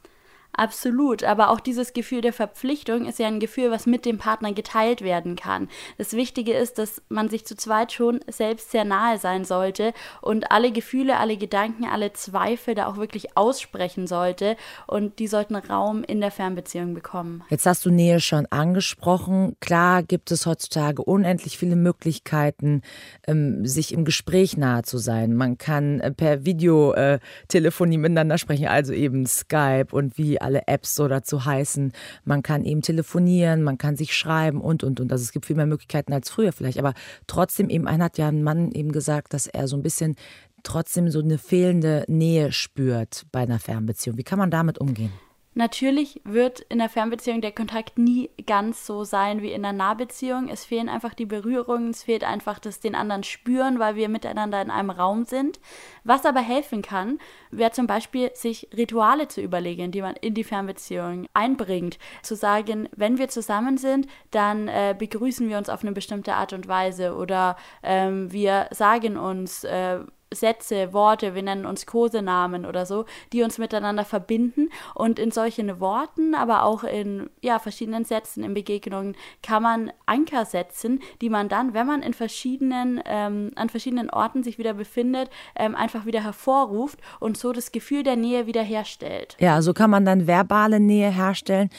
Absolut, 0.59 1.23
aber 1.23 1.51
auch 1.51 1.61
dieses 1.61 1.93
Gefühl 1.93 2.21
der 2.21 2.33
Verpflichtung 2.33 3.07
ist 3.07 3.21
ja 3.21 3.29
ein 3.29 3.39
Gefühl, 3.39 3.71
was 3.71 3.87
mit 3.87 4.05
dem 4.05 4.19
Partner 4.19 4.53
geteilt 4.53 5.03
werden 5.03 5.37
kann. 5.37 5.69
Das 5.99 6.15
Wichtige 6.15 6.53
ist, 6.53 6.79
dass 6.79 7.01
man 7.09 7.29
sich 7.29 7.47
zu 7.47 7.55
zweit 7.55 7.93
schon 7.93 8.19
selbst 8.29 8.73
sehr 8.73 8.85
nahe 8.85 9.19
sein 9.19 9.45
sollte 9.45 9.93
und 10.21 10.51
alle 10.51 10.73
Gefühle, 10.73 11.19
alle 11.19 11.37
Gedanken, 11.37 11.85
alle 11.85 12.13
Zweifel 12.13 12.75
da 12.75 12.89
auch 12.89 12.97
wirklich 12.97 13.37
aussprechen 13.37 14.09
sollte 14.09 14.57
und 14.89 15.21
die 15.21 15.29
sollten 15.29 15.55
Raum 15.55 16.03
in 16.03 16.21
der 16.21 16.33
Fernbeziehung 16.33 16.93
bekommen. 16.93 17.45
Jetzt 17.51 17.65
hast 17.65 17.87
du 17.87 17.91
Nähe 17.91 18.19
schon 18.19 18.47
angesprochen. 18.47 19.55
Klar 19.61 20.03
gibt 20.03 20.33
es 20.33 20.45
heutzutage 20.45 21.05
unendlich 21.05 21.57
viele 21.57 21.77
Möglichkeiten, 21.77 22.83
ähm, 23.29 23.65
sich 23.65 23.93
im 23.93 24.05
Gespräch 24.05 24.57
nahe 24.57 24.83
zu 24.83 24.99
sein. 24.99 25.35
Man 25.35 25.57
kann 25.57 26.01
äh, 26.01 26.11
per 26.11 26.45
Videotelefonie 26.45 27.99
miteinander 27.99 28.39
sprechen, 28.39 28.67
also 28.67 28.93
eben 28.93 29.25
Skype 29.25 29.87
und 29.93 30.19
wie 30.19 30.41
alle 30.49 30.67
Apps 30.67 30.95
so 30.95 31.09
dazu 31.09 31.45
heißen. 31.45 31.93
Man 32.25 32.43
kann 32.43 32.65
eben 32.65 32.81
telefonieren, 32.81 33.63
man 33.63 33.77
kann 33.77 33.97
sich 33.97 34.17
schreiben 34.17 34.63
und, 34.63 34.83
und, 34.83 34.99
und. 34.99 35.13
Also 35.13 35.23
es 35.23 35.33
gibt 35.33 35.45
viel 35.45 35.57
mehr 35.57 35.67
Möglichkeiten 35.67 36.13
als 36.15 36.31
früher 36.31 36.53
vielleicht. 36.53 36.79
Aber 36.79 36.95
trotzdem 37.27 37.69
eben, 37.69 37.87
einer 37.87 38.07
hat 38.07 38.17
ja 38.17 38.29
ein 38.29 38.43
Mann 38.43 38.73
eben 38.73 38.93
gesagt, 38.93 39.35
dass 39.35 39.47
er 39.47 39.69
so 39.69 39.77
ein 39.77 39.83
bisschen 39.83 40.17
trotzdem 40.63 41.11
so 41.11 41.21
eine 41.21 41.37
fehlende 41.37 42.05
Nähe 42.09 42.51
spürt 42.51 43.27
bei 43.31 43.41
einer 43.41 43.59
Fernbeziehung. 43.59 44.17
Wie 44.17 44.25
kann 44.25 44.39
man 44.39 44.51
damit 44.51 44.79
umgehen? 44.79 45.13
Natürlich 45.55 46.21
wird 46.25 46.61
in 46.61 46.79
der 46.79 46.89
Fernbeziehung 46.89 47.41
der 47.41 47.51
Kontakt 47.51 47.99
nie 47.99 48.31
ganz 48.47 48.87
so 48.87 49.03
sein 49.03 49.43
wie 49.43 49.51
in 49.51 49.63
der 49.63 49.73
Nahbeziehung. 49.73 50.49
Es 50.49 50.65
fehlen 50.65 50.89
einfach 50.89 51.15
die 51.15 51.27
Berührungen, 51.27 51.91
es 51.91 52.05
fehlt 52.05 52.23
einfach 52.23 52.59
das 52.59 52.79
den 52.79 52.95
anderen 52.95 53.25
spüren, 53.25 53.79
weil 53.79 53.97
wir 53.97 54.09
miteinander 54.09 54.63
in 54.63 54.71
einem 54.71 54.91
Raum 54.91 55.25
sind. 55.25 55.59
Was 56.05 56.25
aber 56.25 56.41
helfen 56.41 56.83
kann, 56.83 57.19
wäre 57.51 57.73
zum 57.73 57.87
Beispiel, 57.87 58.31
sich 58.35 58.69
Rituale 58.77 59.27
zu 59.27 59.41
überlegen, 59.41 59.91
die 59.91 60.03
man 60.03 60.15
in 60.15 60.35
die 60.35 60.45
Fernbeziehung 60.45 61.27
einbringt. 61.33 61.99
Zu 62.23 62.37
sagen, 62.37 62.89
wenn 62.95 63.19
wir 63.19 63.29
zusammen 63.29 63.79
sind, 63.79 64.07
dann 64.31 64.69
äh, 64.69 64.95
begrüßen 64.97 65.49
wir 65.49 65.59
uns 65.59 65.71
auf 65.71 65.83
eine 65.83 65.93
bestimmte 65.93 66.35
Art 66.35 66.53
und 66.53 66.69
Weise 66.69 67.17
oder 67.17 67.57
ähm, 67.83 68.31
wir 68.31 68.69
sagen 68.71 69.17
uns, 69.17 69.65
äh, 69.65 70.01
Sätze, 70.33 70.93
Worte, 70.93 71.35
wir 71.35 71.43
nennen 71.43 71.65
uns 71.65 71.87
Kosenamen 71.87 72.67
oder 72.67 72.87
so, 72.87 73.07
die 73.33 73.43
uns 73.43 73.59
miteinander 73.59 74.05
verbinden. 74.05 74.69
Und 74.95 75.19
in 75.19 75.31
solchen 75.31 75.81
Worten, 75.81 76.35
aber 76.35 76.65
auch 76.65 76.85
in 76.85 77.31
ja, 77.41 77.59
verschiedenen 77.59 78.05
Sätzen, 78.05 78.45
in 78.45 78.55
Begegnungen, 78.55 79.17
kann 79.43 79.63
man 79.63 79.93
Anker 80.07 80.45
setzen, 80.45 81.01
die 81.21 81.31
man 81.31 81.49
dann, 81.49 81.75
wenn 81.75 81.87
man 81.87 82.03
in 82.03 82.15
verschiedenen, 82.15 83.01
ähm, 83.07 83.53
an 83.57 83.69
verschiedenen 83.69 84.11
Orten 84.11 84.43
sich 84.43 84.59
wieder 84.59 84.75
befindet, 84.75 85.31
ähm, 85.57 85.75
einfach 85.75 86.05
wieder 86.05 86.23
hervorruft 86.23 86.99
und 87.21 87.39
so 87.39 87.53
das 87.53 87.73
Gefühl 87.73 88.03
der 88.03 88.17
Nähe 88.17 88.47
wiederherstellt. 88.47 89.37
Ja, 89.39 89.63
so 89.63 89.73
kann 89.73 89.91
man 89.91 90.05
dann 90.05 90.27
verbale 90.27 90.81
Nähe 90.81 91.11
herstellen. 91.11 91.71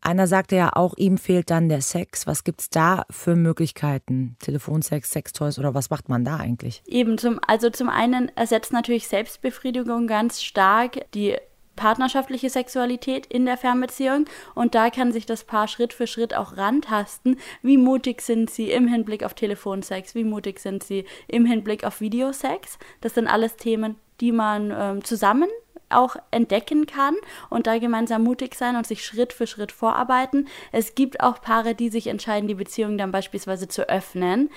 Einer 0.00 0.26
sagte 0.26 0.56
ja 0.56 0.70
auch, 0.74 0.94
ihm 0.96 1.18
fehlt 1.18 1.50
dann 1.50 1.68
der 1.68 1.82
Sex. 1.82 2.26
Was 2.26 2.44
gibt 2.44 2.60
es 2.60 2.70
da 2.70 3.04
für 3.10 3.36
Möglichkeiten? 3.36 4.36
Telefonsex, 4.38 5.10
Sextoys 5.10 5.58
oder 5.58 5.74
was 5.74 5.90
macht 5.90 6.08
man 6.08 6.24
da 6.24 6.36
eigentlich? 6.36 6.82
Eben 6.86 7.18
zum, 7.18 7.38
also 7.46 7.70
zum 7.70 7.88
einen 7.88 7.97
ersetzt 8.34 8.72
natürlich 8.72 9.08
Selbstbefriedigung 9.08 10.06
ganz 10.06 10.42
stark 10.42 11.12
die 11.14 11.36
partnerschaftliche 11.78 12.50
Sexualität 12.50 13.26
in 13.26 13.46
der 13.46 13.56
Fernbeziehung 13.56 14.26
und 14.54 14.74
da 14.74 14.90
kann 14.90 15.12
sich 15.12 15.26
das 15.26 15.44
Paar 15.44 15.68
Schritt 15.68 15.92
für 15.92 16.06
Schritt 16.06 16.34
auch 16.34 16.56
rantasten. 16.56 17.38
Wie 17.62 17.78
mutig 17.78 18.20
sind 18.20 18.50
sie 18.50 18.70
im 18.70 18.88
Hinblick 18.88 19.22
auf 19.22 19.34
Telefonsex? 19.34 20.14
Wie 20.14 20.24
mutig 20.24 20.58
sind 20.58 20.82
sie 20.82 21.04
im 21.28 21.46
Hinblick 21.46 21.84
auf 21.84 22.00
Videosex? 22.00 22.78
Das 23.00 23.14
sind 23.14 23.28
alles 23.28 23.56
Themen, 23.56 23.94
die 24.20 24.32
man 24.32 24.74
ähm, 24.76 25.04
zusammen 25.04 25.48
auch 25.90 26.16
entdecken 26.30 26.86
kann 26.86 27.14
und 27.48 27.66
da 27.66 27.78
gemeinsam 27.78 28.24
mutig 28.24 28.54
sein 28.54 28.76
und 28.76 28.86
sich 28.86 29.04
Schritt 29.04 29.32
für 29.32 29.46
Schritt 29.46 29.72
vorarbeiten. 29.72 30.48
Es 30.72 30.94
gibt 30.94 31.20
auch 31.20 31.40
Paare, 31.40 31.74
die 31.74 31.88
sich 31.88 32.08
entscheiden, 32.08 32.48
die 32.48 32.54
Beziehung 32.54 32.98
dann 32.98 33.12
beispielsweise 33.12 33.68
zu 33.68 33.88
öffnen. 33.88 34.50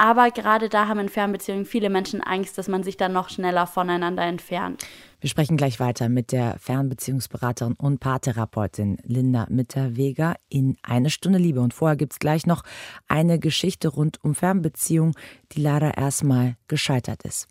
Aber 0.00 0.30
gerade 0.30 0.70
da 0.70 0.88
haben 0.88 0.98
in 0.98 1.08
Fernbeziehungen 1.10 1.66
viele 1.66 1.90
Menschen 1.90 2.22
Angst, 2.22 2.56
dass 2.56 2.68
man 2.68 2.82
sich 2.82 2.96
dann 2.96 3.12
noch 3.12 3.28
schneller 3.28 3.66
voneinander 3.66 4.22
entfernt. 4.22 4.82
Wir 5.20 5.28
sprechen 5.28 5.58
gleich 5.58 5.78
weiter 5.78 6.08
mit 6.08 6.32
der 6.32 6.56
Fernbeziehungsberaterin 6.58 7.74
und 7.74 8.00
Paartherapeutin 8.00 8.96
Linda 9.04 9.46
Mitterweger 9.50 10.36
in 10.48 10.78
Eine 10.82 11.10
Stunde 11.10 11.38
Liebe. 11.38 11.60
Und 11.60 11.74
vorher 11.74 11.96
gibt 11.96 12.14
es 12.14 12.18
gleich 12.18 12.46
noch 12.46 12.62
eine 13.08 13.38
Geschichte 13.38 13.88
rund 13.88 14.24
um 14.24 14.34
Fernbeziehungen, 14.34 15.12
die 15.52 15.60
leider 15.60 15.98
erstmal 15.98 16.56
gescheitert 16.66 17.22
ist. 17.24 17.46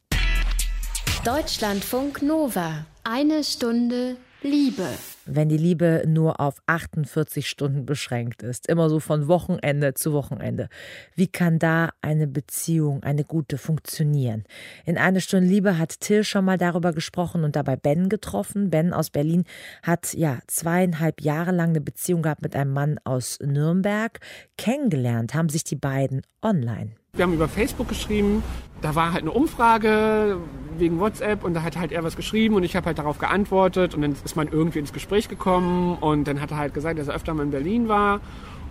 Deutschlandfunk 1.24 2.24
Nova. 2.24 2.88
Eine 3.03 3.44
Stunde 3.44 4.18
Liebe. 4.41 4.88
Wenn 5.25 5.50
die 5.50 5.58
Liebe 5.58 6.03
nur 6.08 6.39
auf 6.39 6.62
48 6.65 7.50
Stunden 7.50 7.86
beschränkt 7.86 8.41
ist, 8.41 8.67
immer 8.67 8.89
so 8.89 9.01
von 9.01 9.27
Wochenende 9.27 9.93
zu 9.93 10.13
Wochenende, 10.13 10.69
wie 11.13 11.27
kann 11.27 11.60
da 11.60 11.89
eine 12.01 12.25
Beziehung, 12.25 13.03
eine 13.03 13.25
gute 13.25 13.58
funktionieren? 13.58 14.46
In 14.86 14.98
eine 14.98 15.19
Stunde 15.19 15.48
Liebe 15.48 15.77
hat 15.77 16.00
Till 16.00 16.24
schon 16.24 16.46
mal 16.46 16.58
darüber 16.58 16.93
gesprochen 16.93 17.43
und 17.43 17.58
dabei 17.58 17.75
Ben 17.75 18.08
getroffen. 18.08 18.69
Ben 18.69 18.93
aus 18.93 19.10
Berlin 19.10 19.43
hat 19.84 20.13
ja 20.13 20.39
zweieinhalb 20.48 21.22
Jahre 21.22 21.51
lang 21.51 21.69
eine 21.69 21.81
Beziehung 21.81 22.22
gehabt 22.22 22.41
mit 22.41 22.55
einem 22.55 22.72
Mann 22.72 22.98
aus 23.03 23.39
Nürnberg. 23.41 24.19
Kennengelernt 24.58 25.34
haben 25.34 25.50
sich 25.50 25.65
die 25.65 25.75
beiden 25.75 26.22
online. 26.41 26.99
Wir 27.13 27.24
haben 27.24 27.34
über 27.34 27.48
Facebook 27.48 27.89
geschrieben. 27.89 28.44
Da 28.82 28.96
war 28.96 29.12
halt 29.12 29.24
eine 29.24 29.32
Umfrage 29.32 30.38
wegen 30.78 31.00
WhatsApp 31.00 31.44
und 31.44 31.54
da 31.54 31.63
hat 31.63 31.75
halt 31.78 31.92
er 31.92 32.04
was 32.04 32.16
geschrieben 32.16 32.56
und 32.56 32.63
ich 32.63 32.75
habe 32.75 32.86
halt 32.86 33.00
darauf 33.00 33.18
geantwortet 33.18 33.94
und 33.94 34.01
dann 34.01 34.16
ist 34.24 34.36
man 34.38 34.48
irgendwie 34.48 34.80
ins 34.80 34.94
Gespräch 34.94 35.28
gekommen 35.28 35.98
und 36.00 36.28
dann 36.28 36.39
hat 36.39 36.51
er 36.51 36.58
halt 36.58 36.74
gesagt, 36.74 36.98
dass 36.98 37.10
er 37.10 37.16
öfter 37.16 37.34
mal 37.34 37.44
in 37.44 37.51
Berlin 37.51 37.89
war 37.89 38.22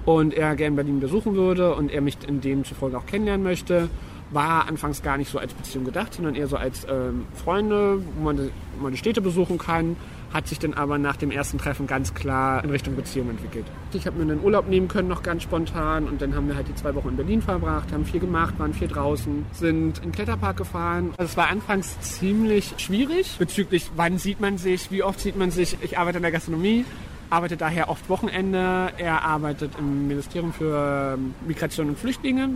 und 0.07 0.33
er 0.33 0.57
gerne 0.57 0.76
Berlin 0.76 1.00
besuchen 1.00 1.35
würde 1.35 1.75
und 1.75 1.90
er 1.90 2.00
mich 2.00 2.16
in 2.26 2.40
dem 2.40 2.64
zufolge 2.64 2.97
auch 2.97 3.04
kennenlernen 3.04 3.45
möchte. 3.45 3.90
War 4.30 4.66
anfangs 4.66 5.02
gar 5.02 5.18
nicht 5.18 5.30
so 5.30 5.38
als 5.38 5.52
Beziehung 5.52 5.85
gedacht, 5.85 6.14
sondern 6.14 6.35
eher 6.35 6.47
so 6.47 6.57
als 6.57 6.87
ähm, 6.88 7.26
Freunde, 7.35 8.02
wo 8.16 8.25
man, 8.25 8.38
wo 8.78 8.85
man 8.85 8.92
die 8.92 8.99
Städte 8.99 9.21
besuchen 9.21 9.59
kann 9.59 9.97
hat 10.32 10.47
sich 10.47 10.58
dann 10.58 10.75
aber 10.75 10.99
nach 10.99 11.16
dem 11.16 11.30
ersten 11.30 11.58
Treffen 11.58 11.87
ganz 11.87 12.14
klar 12.14 12.62
in 12.62 12.70
Richtung 12.70 12.97
Beziehung 12.97 13.30
entwickelt. 13.30 13.64
Ich 13.92 14.06
habe 14.06 14.23
mir 14.23 14.30
einen 14.30 14.42
Urlaub 14.42 14.68
nehmen 14.68 14.88
können, 14.88 15.08
noch 15.08 15.23
ganz 15.23 15.42
spontan 15.42 16.06
und 16.06 16.20
dann 16.20 16.35
haben 16.35 16.49
wir 16.49 16.56
halt 16.56 16.68
die 16.68 16.75
zwei 16.75 16.94
Wochen 16.94 17.08
in 17.08 17.16
Berlin 17.16 17.42
verbracht, 17.42 17.92
haben 17.92 18.04
viel 18.04 18.20
gemacht, 18.20 18.58
waren 18.58 18.75
viel 18.75 18.88
draußen, 18.88 19.47
sind 19.52 19.99
in 19.99 20.04
den 20.04 20.12
Kletterpark 20.12 20.56
gefahren. 20.56 21.14
Also 21.16 21.30
es 21.30 21.37
war 21.37 21.49
anfangs 21.49 21.99
ziemlich 22.00 22.75
schwierig 22.76 23.37
bezüglich, 23.38 23.90
wann 23.97 24.18
sieht 24.18 24.40
man 24.40 24.58
sich, 24.58 24.90
wie 24.90 25.02
oft 25.02 25.20
sieht 25.20 25.37
man 25.37 25.50
sich. 25.50 25.78
Ich 25.80 25.99
arbeite 25.99 26.18
in 26.18 26.23
der 26.23 26.32
Gastronomie, 26.32 26.85
arbeite 27.30 27.56
daher 27.56 27.88
oft 27.88 28.08
Wochenende. 28.08 28.92
Er 28.99 29.25
arbeitet 29.25 29.73
im 29.78 30.08
Ministerium 30.08 30.52
für 30.52 31.18
Migration 31.47 31.88
und 31.88 31.99
Flüchtlinge 31.99 32.50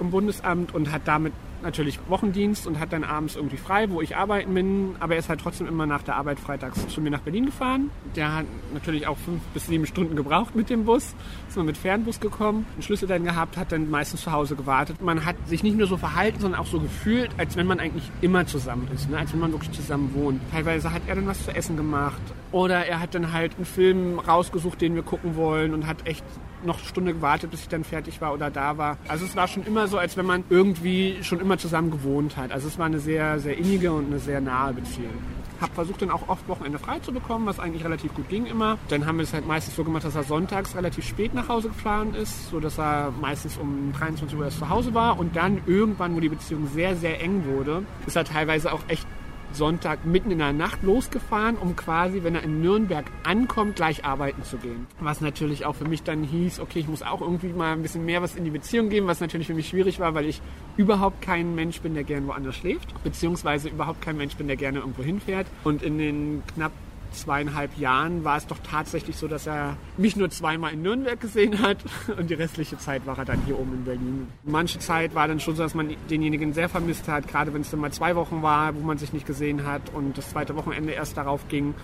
im 0.00 0.10
Bundesamt 0.10 0.74
und 0.74 0.90
hat 0.90 1.02
damit 1.04 1.32
natürlich 1.64 1.98
Wochendienst 2.08 2.66
und 2.66 2.78
hat 2.78 2.92
dann 2.92 3.04
abends 3.04 3.36
irgendwie 3.36 3.56
frei, 3.56 3.90
wo 3.90 4.00
ich 4.00 4.16
arbeiten 4.16 4.54
bin. 4.54 4.96
Aber 5.00 5.14
er 5.14 5.18
ist 5.18 5.28
halt 5.28 5.40
trotzdem 5.40 5.66
immer 5.66 5.86
nach 5.86 6.02
der 6.02 6.16
Arbeit 6.16 6.38
freitags 6.38 6.86
zu 6.88 7.00
mir 7.00 7.10
nach 7.10 7.20
Berlin 7.20 7.46
gefahren. 7.46 7.90
Der 8.14 8.34
hat 8.34 8.46
natürlich 8.72 9.06
auch 9.06 9.16
fünf 9.18 9.42
bis 9.54 9.66
sieben 9.66 9.86
Stunden 9.86 10.16
gebraucht 10.16 10.54
mit 10.54 10.70
dem 10.70 10.84
Bus. 10.84 11.14
Ist 11.48 11.56
mal 11.56 11.64
mit 11.64 11.76
Fernbus 11.76 12.20
gekommen, 12.20 12.66
einen 12.74 12.82
Schlüssel 12.82 13.08
dann 13.08 13.24
gehabt, 13.24 13.56
hat 13.56 13.72
dann 13.72 13.90
meistens 13.90 14.22
zu 14.22 14.32
Hause 14.32 14.56
gewartet. 14.56 15.02
Man 15.02 15.24
hat 15.24 15.36
sich 15.46 15.62
nicht 15.62 15.76
nur 15.76 15.86
so 15.86 15.96
verhalten, 15.96 16.40
sondern 16.40 16.60
auch 16.60 16.66
so 16.66 16.80
gefühlt, 16.80 17.30
als 17.38 17.56
wenn 17.56 17.66
man 17.66 17.80
eigentlich 17.80 18.10
immer 18.20 18.46
zusammen 18.46 18.88
ist, 18.94 19.10
ne? 19.10 19.18
als 19.18 19.32
wenn 19.32 19.40
man 19.40 19.52
wirklich 19.52 19.72
zusammen 19.72 20.14
wohnt. 20.14 20.40
Teilweise 20.52 20.92
hat 20.92 21.02
er 21.06 21.16
dann 21.16 21.26
was 21.26 21.44
zu 21.44 21.54
essen 21.54 21.76
gemacht 21.76 22.20
oder 22.52 22.86
er 22.86 23.00
hat 23.00 23.14
dann 23.14 23.32
halt 23.32 23.56
einen 23.56 23.64
Film 23.64 24.18
rausgesucht, 24.18 24.80
den 24.80 24.94
wir 24.94 25.02
gucken 25.02 25.36
wollen 25.36 25.74
und 25.74 25.86
hat 25.86 26.06
echt 26.06 26.24
noch 26.64 26.78
eine 26.78 26.86
Stunde 26.86 27.14
gewartet, 27.14 27.50
bis 27.50 27.60
ich 27.60 27.68
dann 27.68 27.84
fertig 27.84 28.20
war 28.20 28.32
oder 28.32 28.50
da 28.50 28.78
war. 28.78 28.98
Also 29.08 29.24
es 29.24 29.36
war 29.36 29.48
schon 29.48 29.64
immer 29.64 29.88
so, 29.88 29.98
als 29.98 30.16
wenn 30.16 30.26
man 30.26 30.44
irgendwie 30.50 31.18
schon 31.22 31.40
immer 31.40 31.58
zusammen 31.58 31.90
gewohnt 31.90 32.36
hat. 32.36 32.52
Also 32.52 32.68
es 32.68 32.78
war 32.78 32.86
eine 32.86 32.98
sehr, 32.98 33.38
sehr 33.38 33.56
innige 33.56 33.92
und 33.92 34.06
eine 34.06 34.18
sehr 34.18 34.40
nahe 34.40 34.72
Beziehung. 34.72 35.12
Habe 35.60 35.72
versucht 35.72 36.02
dann 36.02 36.10
auch 36.10 36.28
oft 36.28 36.48
Wochenende 36.48 36.78
frei 36.78 36.98
zu 36.98 37.12
bekommen, 37.12 37.46
was 37.46 37.60
eigentlich 37.60 37.84
relativ 37.84 38.12
gut 38.14 38.28
ging 38.28 38.46
immer. 38.46 38.76
Dann 38.88 39.06
haben 39.06 39.18
wir 39.18 39.22
es 39.22 39.32
halt 39.32 39.46
meistens 39.46 39.76
so 39.76 39.84
gemacht, 39.84 40.04
dass 40.04 40.16
er 40.16 40.24
sonntags 40.24 40.74
relativ 40.74 41.06
spät 41.06 41.32
nach 41.32 41.48
Hause 41.48 41.68
gefahren 41.68 42.14
ist, 42.14 42.50
so 42.50 42.60
dass 42.60 42.78
er 42.78 43.12
meistens 43.20 43.56
um 43.56 43.92
23 43.96 44.36
Uhr 44.36 44.44
erst 44.46 44.58
zu 44.58 44.68
Hause 44.68 44.94
war 44.94 45.18
und 45.18 45.36
dann 45.36 45.62
irgendwann, 45.66 46.14
wo 46.16 46.20
die 46.20 46.28
Beziehung 46.28 46.68
sehr, 46.74 46.96
sehr 46.96 47.22
eng 47.22 47.44
wurde, 47.46 47.84
ist 48.06 48.16
er 48.16 48.24
teilweise 48.24 48.72
auch 48.72 48.80
echt 48.88 49.06
Sonntag 49.54 50.04
mitten 50.04 50.30
in 50.30 50.38
der 50.38 50.52
Nacht 50.52 50.82
losgefahren, 50.82 51.56
um 51.56 51.76
quasi, 51.76 52.22
wenn 52.22 52.34
er 52.34 52.42
in 52.42 52.60
Nürnberg 52.60 53.06
ankommt, 53.24 53.76
gleich 53.76 54.04
arbeiten 54.04 54.42
zu 54.42 54.56
gehen. 54.58 54.86
Was 55.00 55.20
natürlich 55.20 55.64
auch 55.64 55.74
für 55.74 55.88
mich 55.88 56.02
dann 56.02 56.24
hieß, 56.24 56.60
okay, 56.60 56.80
ich 56.80 56.88
muss 56.88 57.02
auch 57.02 57.20
irgendwie 57.20 57.48
mal 57.48 57.72
ein 57.72 57.82
bisschen 57.82 58.04
mehr 58.04 58.22
was 58.22 58.36
in 58.36 58.44
die 58.44 58.50
Beziehung 58.50 58.88
geben, 58.88 59.06
was 59.06 59.20
natürlich 59.20 59.46
für 59.46 59.54
mich 59.54 59.68
schwierig 59.68 60.00
war, 60.00 60.14
weil 60.14 60.26
ich 60.26 60.40
überhaupt 60.76 61.22
kein 61.22 61.54
Mensch 61.54 61.80
bin, 61.80 61.94
der 61.94 62.04
gerne 62.04 62.26
woanders 62.26 62.56
schläft, 62.56 63.02
beziehungsweise 63.04 63.68
überhaupt 63.68 64.02
kein 64.02 64.16
Mensch 64.16 64.36
bin, 64.36 64.46
der 64.46 64.56
gerne 64.56 64.80
irgendwo 64.80 65.02
hinfährt. 65.02 65.46
Und 65.64 65.82
in 65.82 65.98
den 65.98 66.42
knapp 66.54 66.72
zweieinhalb 67.14 67.78
Jahren 67.78 68.24
war 68.24 68.36
es 68.36 68.46
doch 68.46 68.58
tatsächlich 68.58 69.16
so, 69.16 69.28
dass 69.28 69.46
er 69.46 69.76
mich 69.96 70.16
nur 70.16 70.30
zweimal 70.30 70.72
in 70.72 70.82
Nürnberg 70.82 71.20
gesehen 71.20 71.60
hat 71.60 71.78
und 72.18 72.30
die 72.30 72.34
restliche 72.34 72.78
Zeit 72.78 73.06
war 73.06 73.18
er 73.18 73.24
dann 73.24 73.40
hier 73.46 73.58
oben 73.58 73.74
in 73.74 73.84
Berlin. 73.84 74.28
Manche 74.44 74.78
Zeit 74.78 75.14
war 75.14 75.28
dann 75.28 75.40
schon 75.40 75.56
so, 75.56 75.62
dass 75.62 75.74
man 75.74 75.94
denjenigen 76.10 76.52
sehr 76.52 76.68
vermisst 76.68 77.08
hat, 77.08 77.28
gerade 77.28 77.54
wenn 77.54 77.62
es 77.62 77.70
dann 77.70 77.80
mal 77.80 77.92
zwei 77.92 78.16
Wochen 78.16 78.42
war, 78.42 78.74
wo 78.74 78.80
man 78.80 78.98
sich 78.98 79.12
nicht 79.12 79.26
gesehen 79.26 79.66
hat 79.66 79.82
und 79.94 80.18
das 80.18 80.30
zweite 80.30 80.56
Wochenende 80.56 80.92
erst 80.92 81.16
darauf 81.16 81.48
ging. 81.48 81.74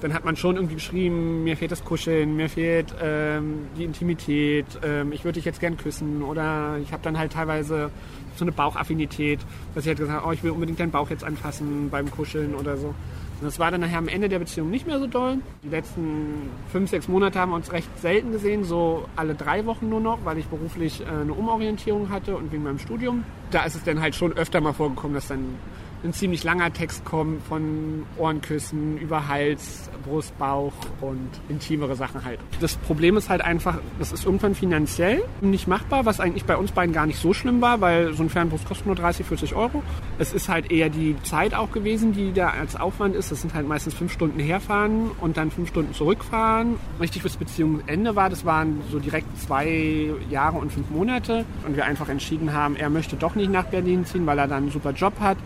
Dann 0.00 0.14
hat 0.14 0.24
man 0.24 0.34
schon 0.34 0.56
irgendwie 0.56 0.74
geschrieben, 0.74 1.44
mir 1.44 1.56
fehlt 1.56 1.70
das 1.70 1.84
Kuscheln, 1.84 2.34
mir 2.34 2.48
fehlt 2.48 2.92
ähm, 3.00 3.66
die 3.78 3.84
Intimität, 3.84 4.66
ähm, 4.82 5.12
ich 5.12 5.22
würde 5.22 5.34
dich 5.34 5.44
jetzt 5.44 5.60
gern 5.60 5.76
küssen 5.76 6.22
oder 6.22 6.76
ich 6.82 6.92
habe 6.92 7.04
dann 7.04 7.16
halt 7.16 7.32
teilweise 7.32 7.90
so 8.34 8.44
eine 8.44 8.50
Bauchaffinität, 8.50 9.38
dass 9.74 9.84
ich 9.84 9.88
halt 9.88 9.98
gesagt 9.98 10.18
habe, 10.18 10.28
oh, 10.28 10.32
ich 10.32 10.42
will 10.42 10.50
unbedingt 10.50 10.80
deinen 10.80 10.90
Bauch 10.90 11.08
jetzt 11.10 11.22
anfassen 11.22 11.88
beim 11.90 12.10
Kuscheln 12.10 12.54
oder 12.56 12.76
so. 12.76 12.94
Das 13.42 13.58
war 13.58 13.70
dann 13.70 13.80
nachher 13.80 13.98
am 13.98 14.08
Ende 14.08 14.28
der 14.28 14.38
Beziehung 14.38 14.70
nicht 14.70 14.86
mehr 14.86 14.98
so 14.98 15.06
doll. 15.06 15.38
Die 15.62 15.68
letzten 15.68 16.50
fünf, 16.70 16.90
sechs 16.90 17.08
Monate 17.08 17.38
haben 17.38 17.50
wir 17.50 17.56
uns 17.56 17.72
recht 17.72 17.88
selten 18.00 18.32
gesehen, 18.32 18.64
so 18.64 19.06
alle 19.16 19.34
drei 19.34 19.66
Wochen 19.66 19.88
nur 19.88 20.00
noch, 20.00 20.24
weil 20.24 20.38
ich 20.38 20.46
beruflich 20.46 21.00
äh, 21.00 21.04
eine 21.04 21.32
Umorientierung 21.32 22.10
hatte 22.10 22.36
und 22.36 22.52
wegen 22.52 22.62
meinem 22.62 22.78
Studium. 22.78 23.24
Da 23.50 23.64
ist 23.64 23.74
es 23.74 23.84
dann 23.84 24.00
halt 24.00 24.14
schon 24.14 24.32
öfter 24.32 24.60
mal 24.60 24.72
vorgekommen, 24.72 25.14
dass 25.14 25.28
dann 25.28 25.56
ein 26.04 26.12
ziemlich 26.12 26.44
langer 26.44 26.72
Text 26.72 27.04
kommt 27.04 27.42
von 27.44 28.04
Ohrenküssen 28.16 28.98
über 28.98 29.28
Hals, 29.28 29.90
Brust, 30.04 30.36
Bauch 30.38 30.72
und 31.00 31.30
intimere 31.48 31.94
Sachen 31.96 32.24
halt. 32.24 32.40
Das 32.60 32.76
Problem 32.76 33.16
ist 33.16 33.28
halt 33.28 33.42
einfach, 33.42 33.78
das 33.98 34.12
ist 34.12 34.24
irgendwann 34.24 34.54
finanziell 34.54 35.22
nicht 35.40 35.68
machbar, 35.68 36.04
was 36.04 36.20
eigentlich 36.20 36.44
bei 36.44 36.56
uns 36.56 36.72
beiden 36.72 36.92
gar 36.92 37.06
nicht 37.06 37.20
so 37.20 37.32
schlimm 37.32 37.60
war, 37.60 37.80
weil 37.80 38.14
so 38.14 38.22
ein 38.22 38.30
Fernbus 38.30 38.64
kostet 38.64 38.86
nur 38.86 38.96
30, 38.96 39.26
40 39.26 39.54
Euro. 39.54 39.82
Es 40.18 40.32
ist 40.32 40.48
halt 40.48 40.70
eher 40.70 40.88
die 40.88 41.16
Zeit 41.22 41.54
auch 41.54 41.70
gewesen, 41.70 42.12
die 42.12 42.32
da 42.32 42.48
als 42.50 42.76
Aufwand 42.76 43.14
ist. 43.14 43.30
Das 43.30 43.40
sind 43.40 43.54
halt 43.54 43.68
meistens 43.68 43.94
fünf 43.94 44.12
Stunden 44.12 44.40
herfahren 44.40 45.10
und 45.20 45.36
dann 45.36 45.50
fünf 45.50 45.68
Stunden 45.68 45.94
zurückfahren. 45.94 46.76
Richtig 47.00 47.22
fürs 47.22 47.36
Beziehungsende 47.36 48.16
war, 48.16 48.28
das 48.28 48.44
waren 48.44 48.80
so 48.90 48.98
direkt 48.98 49.26
zwei 49.40 50.10
Jahre 50.30 50.58
und 50.58 50.72
fünf 50.72 50.90
Monate 50.90 51.44
und 51.66 51.76
wir 51.76 51.84
einfach 51.84 52.08
entschieden 52.08 52.52
haben, 52.52 52.76
er 52.76 52.90
möchte 52.90 53.16
doch 53.16 53.34
nicht 53.34 53.50
nach 53.50 53.64
Berlin 53.64 54.04
ziehen, 54.04 54.26
weil 54.26 54.38
er 54.38 54.48
dann 54.48 54.64
einen 54.64 54.72
super 54.72 54.90
Job 54.90 55.14
hat 55.20 55.36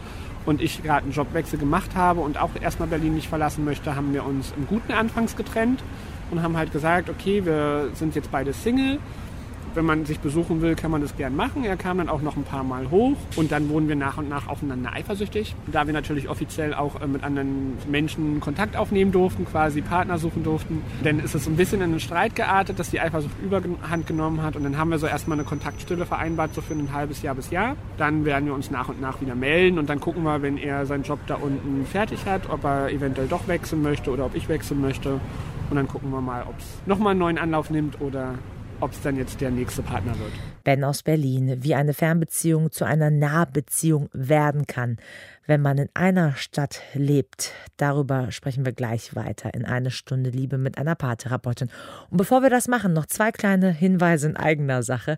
und 0.47 0.63
ich 0.63 0.83
gerade 0.83 1.03
einen 1.03 1.13
Jobwechsel 1.13 1.59
gemacht 1.59 1.95
habe 1.95 2.21
und 2.21 2.39
auch 2.41 2.51
erstmal 2.61 2.89
Berlin 2.89 3.15
nicht 3.15 3.29
verlassen 3.29 3.65
möchte, 3.65 3.95
haben 3.97 4.15
wir 4.15 4.25
uns 4.25 4.53
im 4.57 4.67
Guten 4.67 4.93
anfangs 4.93 5.37
getrennt 5.37 5.83
und 6.31 6.43
haben 6.43 6.57
halt 6.57 6.73
gesagt, 6.73 7.11
okay, 7.11 7.45
wir 7.45 7.91
sind 7.95 8.15
jetzt 8.15 8.31
beide 8.31 8.53
Single 8.53 8.99
wenn 9.77 9.85
man 9.85 10.05
sich 10.07 10.19
besuchen 10.19 10.63
will, 10.63 10.75
kann 10.75 10.91
man 10.91 11.03
das 11.03 11.17
gern 11.17 11.37
machen. 11.37 11.65
Er 11.65 11.77
kam 11.77 11.99
dann 11.99 12.09
auch 12.09 12.23
noch 12.23 12.37
ein 12.37 12.43
paar 12.43 12.65
Mal 12.65 12.91
hoch 12.91 13.17
und 13.37 13.53
dann 13.53 13.69
wurden 13.69 13.89
wir 13.89 13.97
nach 13.97 14.19
und 14.19 14.29
nach 14.29 14.49
aufeinander 14.49 14.93
eifersüchtig. 14.93 15.55
Da 15.71 15.87
wir 15.87 15.93
natürlich 15.93 16.29
offiziell 16.29 16.75
auch 16.75 17.01
äh, 17.01 17.07
mit 17.07 17.23
anderen 17.23 17.79
Menschen 17.89 18.41
Kontakt 18.41 18.77
aufnehmen 18.77 19.13
durften, 19.13 19.45
quasi 19.45 19.83
Partner 19.83 20.19
suchen 20.19 20.43
durften, 20.43 20.83
dann 21.05 21.21
ist 21.21 21.35
es 21.35 21.47
ein 21.47 21.57
bisschen 21.57 21.81
in 21.81 21.91
einen 21.91 22.01
Streit 22.01 22.35
geartet, 22.35 22.79
dass 22.79 22.91
die 22.91 23.01
Eifersucht 23.01 23.35
überhand 23.43 24.07
genommen 24.07 24.43
hat 24.43 24.57
und 24.57 24.65
dann 24.65 24.77
haben 24.77 24.91
wir 24.91 24.99
so 24.99 25.07
erstmal 25.07 25.39
eine 25.39 25.47
Kontaktstille 25.47 26.07
vereinbart, 26.07 26.55
so 26.55 26.63
für 26.63 26.75
ein 26.75 26.93
halbes 26.93 27.23
Jahr 27.23 27.35
bis 27.35 27.51
Jahr. 27.51 27.77
Dann 27.99 28.25
werden 28.25 28.47
wir 28.47 28.55
uns 28.55 28.71
nach 28.71 28.89
und 28.89 29.01
nach 29.01 29.21
wieder 29.21 29.35
melden 29.35 29.79
und 29.79 29.91
dann 29.91 30.01
gucken 30.01 30.23
wir, 30.23 30.43
wenn 30.43 30.57
er 30.57 30.87
seinen 30.87 31.03
Job 31.03 31.19
da 31.27 31.35
unten 31.37 31.85
fertig 31.87 32.25
hat, 32.27 32.49
ob 32.49 32.65
er 32.65 32.91
eventuell 32.91 33.29
doch 33.29 33.47
wechseln 33.47 33.83
möchte 33.83 34.11
oder 34.11 34.25
ob 34.25 34.35
ich 34.35 34.49
wechseln 34.49 34.81
möchte. 34.81 35.21
Und 35.69 35.77
dann 35.77 35.89
gucken 35.89 36.11
wir 36.11 36.21
mal, 36.21 36.45
ob 36.49 36.59
es 36.59 36.65
nochmal 36.87 37.11
einen 37.11 37.21
neuen 37.21 37.39
Anlauf 37.39 37.71
nimmt 37.71 38.01
oder 38.01 38.35
ob 38.81 38.93
es 38.93 39.01
dann 39.03 39.17
jetzt 39.17 39.41
der 39.41 39.51
nächste 39.51 39.83
Partner 39.83 40.19
wird. 40.19 40.33
Ben 40.65 40.85
aus 40.85 41.03
Berlin, 41.03 41.59
wie 41.63 41.75
eine 41.75 41.95
Fernbeziehung 41.95 42.71
zu 42.71 42.85
einer 42.85 43.11
Nahbeziehung 43.11 44.09
werden 44.13 44.67
kann. 44.67 44.99
Wenn 45.47 45.63
man 45.63 45.79
in 45.79 45.89
einer 45.95 46.35
Stadt 46.35 46.81
lebt. 46.95 47.53
Darüber 47.77 48.31
sprechen 48.33 48.65
wir 48.65 48.73
gleich 48.73 49.15
weiter 49.15 49.55
in 49.55 49.65
eine 49.65 49.91
Stunde 49.91 50.31
Liebe 50.31 50.59
mit 50.59 50.79
einer 50.79 50.95
Paartherapeutin. 50.95 51.69
Und 52.11 52.17
bevor 52.17 52.43
wir 52.43 52.51
das 52.51 52.69
machen, 52.69 52.93
noch 52.93 53.07
zwei 53.07 53.33
kleine 53.33 53.71
Hinweise 53.73 54.29
in 54.29 54.37
eigener 54.37 54.83
Sache. 54.83 55.17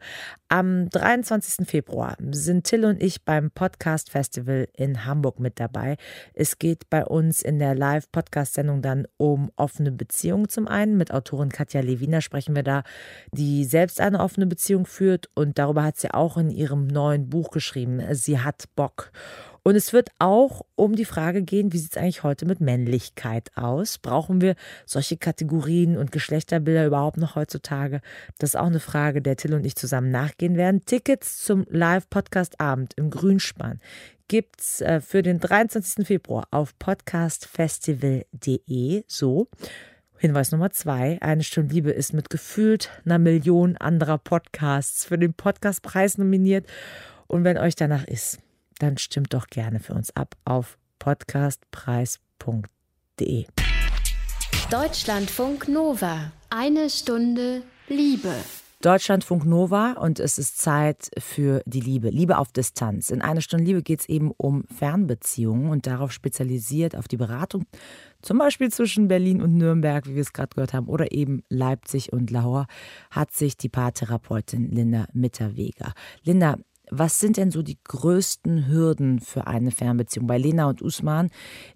Am 0.48 0.88
23. 0.90 1.68
Februar 1.68 2.16
sind 2.30 2.64
Till 2.64 2.84
und 2.84 3.02
ich 3.02 3.24
beim 3.24 3.50
Podcast 3.50 4.10
Festival 4.10 4.68
in 4.74 5.04
Hamburg 5.04 5.40
mit 5.40 5.60
dabei. 5.60 5.96
Es 6.34 6.58
geht 6.58 6.88
bei 6.90 7.04
uns 7.04 7.42
in 7.42 7.58
der 7.58 7.74
Live-Podcast-Sendung 7.74 8.82
dann 8.82 9.06
um 9.16 9.50
offene 9.56 9.92
Beziehungen 9.92 10.48
zum 10.48 10.68
einen. 10.68 10.96
Mit 10.96 11.12
Autorin 11.12 11.50
Katja 11.50 11.80
Lewiner 11.80 12.20
sprechen 12.20 12.54
wir 12.54 12.62
da, 12.62 12.82
die 13.32 13.64
selbst 13.64 14.00
eine 14.00 14.20
offene 14.20 14.46
Beziehung 14.46 14.86
führt 14.86 15.28
und 15.34 15.58
darüber 15.58 15.84
hat 15.84 15.98
sie 15.98 16.12
auch 16.12 16.36
in 16.36 16.50
ihrem 16.50 16.86
neuen 16.86 17.28
Buch 17.28 17.50
geschrieben. 17.50 18.02
Sie 18.14 18.40
hat 18.40 18.64
Bock. 18.74 19.12
Und 19.68 19.76
es 19.76 19.92
wird 19.92 20.08
auch 20.18 20.64
um 20.76 20.96
die 20.96 21.04
Frage 21.04 21.42
gehen, 21.42 21.74
wie 21.74 21.78
sieht 21.78 21.90
es 21.90 21.98
eigentlich 21.98 22.22
heute 22.22 22.46
mit 22.46 22.62
Männlichkeit 22.62 23.50
aus? 23.54 23.98
Brauchen 23.98 24.40
wir 24.40 24.54
solche 24.86 25.18
Kategorien 25.18 25.98
und 25.98 26.10
Geschlechterbilder 26.10 26.86
überhaupt 26.86 27.18
noch 27.18 27.36
heutzutage? 27.36 28.00
Das 28.38 28.54
ist 28.54 28.56
auch 28.56 28.68
eine 28.68 28.80
Frage, 28.80 29.20
der 29.20 29.36
Till 29.36 29.52
und 29.52 29.66
ich 29.66 29.76
zusammen 29.76 30.10
nachgehen 30.10 30.56
werden. 30.56 30.86
Tickets 30.86 31.44
zum 31.44 31.66
Live-Podcast-Abend 31.68 32.94
im 32.96 33.10
Grünspan 33.10 33.78
gibt 34.26 34.58
es 34.58 34.80
äh, 34.80 35.02
für 35.02 35.22
den 35.22 35.38
23. 35.38 36.06
Februar 36.06 36.48
auf 36.50 36.78
podcastfestival.de. 36.78 39.04
So. 39.06 39.48
Hinweis 40.16 40.50
Nummer 40.50 40.70
zwei. 40.70 41.18
Eine 41.20 41.44
Stunde 41.44 41.74
Liebe 41.74 41.90
ist 41.90 42.14
mit 42.14 42.30
gefühlt 42.30 42.88
einer 43.04 43.18
Million 43.18 43.76
anderer 43.76 44.16
Podcasts 44.16 45.04
für 45.04 45.18
den 45.18 45.34
Podcastpreis 45.34 46.16
nominiert. 46.16 46.66
Und 47.26 47.44
wenn 47.44 47.58
euch 47.58 47.74
danach 47.74 48.06
ist, 48.06 48.38
dann 48.78 48.98
stimmt 48.98 49.34
doch 49.34 49.48
gerne 49.48 49.80
für 49.80 49.94
uns 49.94 50.14
ab 50.16 50.36
auf 50.44 50.78
podcastpreis.de. 50.98 53.46
Deutschlandfunk 54.70 55.68
Nova. 55.68 56.32
Eine 56.50 56.90
Stunde 56.90 57.62
Liebe. 57.88 58.34
Deutschlandfunk 58.80 59.44
Nova 59.44 59.94
und 59.94 60.20
es 60.20 60.38
ist 60.38 60.58
Zeit 60.58 61.10
für 61.18 61.62
die 61.66 61.80
Liebe. 61.80 62.10
Liebe 62.10 62.38
auf 62.38 62.52
Distanz. 62.52 63.10
In 63.10 63.22
einer 63.22 63.40
Stunde 63.40 63.64
Liebe 63.64 63.82
geht 63.82 64.00
es 64.00 64.08
eben 64.08 64.30
um 64.36 64.64
Fernbeziehungen 64.68 65.70
und 65.70 65.88
darauf 65.88 66.12
spezialisiert 66.12 66.94
auf 66.94 67.08
die 67.08 67.16
Beratung, 67.16 67.64
zum 68.22 68.38
Beispiel 68.38 68.70
zwischen 68.70 69.08
Berlin 69.08 69.42
und 69.42 69.56
Nürnberg, 69.56 70.06
wie 70.06 70.14
wir 70.14 70.22
es 70.22 70.32
gerade 70.32 70.54
gehört 70.54 70.74
haben, 70.74 70.86
oder 70.86 71.10
eben 71.10 71.42
Leipzig 71.48 72.12
und 72.12 72.30
Lahore, 72.30 72.66
hat 73.10 73.32
sich 73.32 73.56
die 73.56 73.68
Paartherapeutin 73.68 74.70
Linda 74.70 75.06
Mitterweger. 75.12 75.92
Linda, 76.22 76.56
was 76.90 77.20
sind 77.20 77.36
denn 77.36 77.50
so 77.50 77.62
die 77.62 77.78
größten 77.84 78.68
Hürden 78.68 79.20
für 79.20 79.46
eine 79.46 79.70
Fernbeziehung? 79.70 80.26
Bei 80.26 80.38
Lena 80.38 80.68
und 80.68 80.82
Usman 80.82 81.30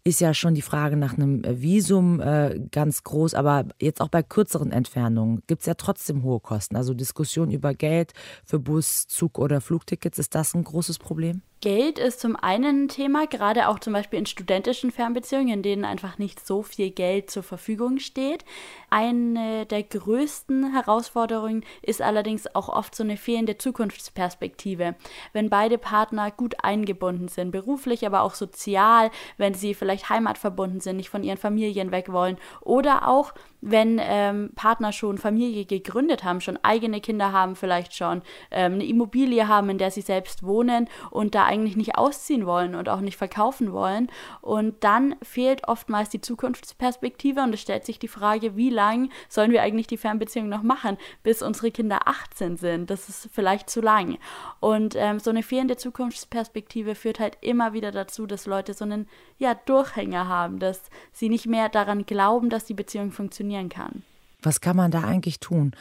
ist 0.05 0.21
ja 0.21 0.35
schon 0.35 0.55
die 0.55 0.63
Frage 0.63 0.97
nach 0.97 1.15
einem 1.15 1.43
Visum 1.45 2.21
äh, 2.21 2.61
ganz 2.71 3.03
groß, 3.03 3.35
aber 3.35 3.67
jetzt 3.81 4.01
auch 4.01 4.09
bei 4.09 4.23
kürzeren 4.23 4.73
Entfernungen 4.73 5.43
gibt 5.47 5.61
es 5.61 5.67
ja 5.67 5.75
trotzdem 5.75 6.23
hohe 6.23 6.41
Kosten. 6.41 6.77
Also 6.77 6.95
Diskussion 6.95 7.51
über 7.51 7.75
Geld 7.75 8.13
für 8.45 8.59
Bus, 8.59 9.07
Zug 9.07 9.39
oder 9.39 9.61
Flugtickets, 9.61 10.19
ist 10.19 10.35
das 10.35 10.55
ein 10.55 10.65
großes 10.65 10.99
Problem? 10.99 11.43
Geld 11.63 12.01
ist 12.01 12.19
zum 12.19 12.35
einen 12.35 12.87
ein 12.87 12.89
Thema, 12.89 13.29
gerade 13.29 13.69
auch 13.69 13.79
zum 13.79 13.93
Beispiel 13.93 14.19
in 14.19 14.27
studentischen 14.27 14.91
Fernbeziehungen, 14.91 15.49
in 15.49 15.63
denen 15.63 15.85
einfach 15.85 16.19
nicht 16.19 16.45
so 16.45 16.65
viel 16.65 16.91
Geld 16.91 17.31
zur 17.31 17.45
Verfügung 17.45 18.01
steht. 18.01 18.45
Eine 18.91 19.65
der 19.67 19.85
größten 19.85 20.73
Herausforderungen 20.73 21.65
ist 21.81 22.03
allerdings 22.03 22.53
auch 22.57 22.69
oft 22.69 22.97
so 22.97 23.05
eine 23.05 23.17
fehlende 23.17 23.59
Zukunftsperspektive. 23.59 24.97
Wenn 25.33 25.51
beide 25.51 25.79
Partner 25.79 26.33
gut 26.33 26.57
eingebunden 26.65 27.29
sind, 27.29 27.53
beruflich, 27.53 28.05
aber 28.05 28.23
auch 28.23 28.35
sozial, 28.35 29.13
wenn 29.37 29.55
sie 29.55 29.75
vielleicht 29.75 30.11
heimatverbunden 30.11 30.81
sind, 30.81 30.97
nicht 30.97 31.11
von 31.11 31.23
ihren 31.23 31.39
Familien 31.39 31.93
weg 31.93 32.11
wollen 32.11 32.39
oder 32.61 33.07
auch 33.07 33.35
wenn 33.61 34.01
ähm, 34.03 34.51
Partner 34.57 34.91
schon 34.91 35.19
Familie 35.19 35.65
gegründet 35.65 36.25
haben, 36.25 36.41
schon 36.41 36.59
eigene 36.65 37.01
Kinder 37.01 37.31
haben, 37.31 37.55
vielleicht 37.55 37.95
schon 37.95 38.23
ähm, 38.51 38.75
eine 38.75 38.85
Immobilie 38.85 39.47
haben, 39.47 39.71
in 39.71 39.79
der 39.79 39.93
sie 39.93 40.01
selbst 40.01 40.43
wohnen 40.43 40.89
und 41.11 41.37
da 41.37 41.52
eigentlich 41.53 41.77
nicht 41.77 41.97
ausziehen 41.97 42.47
wollen 42.47 42.75
und 42.75 42.89
auch 42.89 43.01
nicht 43.01 43.17
verkaufen 43.17 43.73
wollen. 43.73 44.11
Und 44.41 44.83
dann 44.83 45.17
fehlt 45.23 45.69
oftmals 45.69 46.09
die 46.09 46.21
Zukunftsperspektive 46.21 47.43
und 47.43 47.53
es 47.53 47.61
stellt 47.61 47.85
sich 47.85 47.99
die 47.99 48.09
Frage, 48.09 48.57
wie 48.57 48.71
lange 48.71 49.11
sollen 49.29 49.53
wir 49.53 49.63
eigentlich 49.63 49.87
die 49.87 49.99
Fernbeziehung 49.99 50.49
noch 50.49 50.63
machen, 50.63 50.97
bis 51.23 51.43
unsere 51.43 51.71
Kinder 51.71 52.09
18 52.09 52.57
sind? 52.57 52.91
Das 52.91 53.09
ist 53.09 53.29
vielleicht 53.33 53.69
zu 53.69 53.81
lang. 53.81 54.19
Und 54.61 54.95
ähm, 54.97 55.19
so 55.19 55.31
eine 55.31 55.43
fehlende 55.43 55.77
Zukunftsperspektive 55.77 56.95
führt 56.95 57.21
halt 57.21 57.37
immer 57.43 57.75
wieder 57.75 57.93
dazu, 57.93 58.27
dass 58.27 58.47
Leute 58.47 58.73
so 58.73 58.85
einen 58.85 59.09
ja, 59.39 59.55
Durchhänger 59.55 60.27
haben, 60.29 60.59
dass 60.59 60.83
sie 61.13 61.29
nicht 61.29 61.47
mehr 61.47 61.69
daran 61.69 62.07
glauben, 62.07 62.49
dass 62.49 62.65
die 62.65 62.75
Beziehung 62.75 63.13
funktionieren 63.13 63.69
kann. 63.69 64.03
Was 64.43 64.61
kann 64.61 64.77
man 64.77 64.91
da 64.91 65.03
eigentlich 65.03 65.41
tun? 65.41 65.73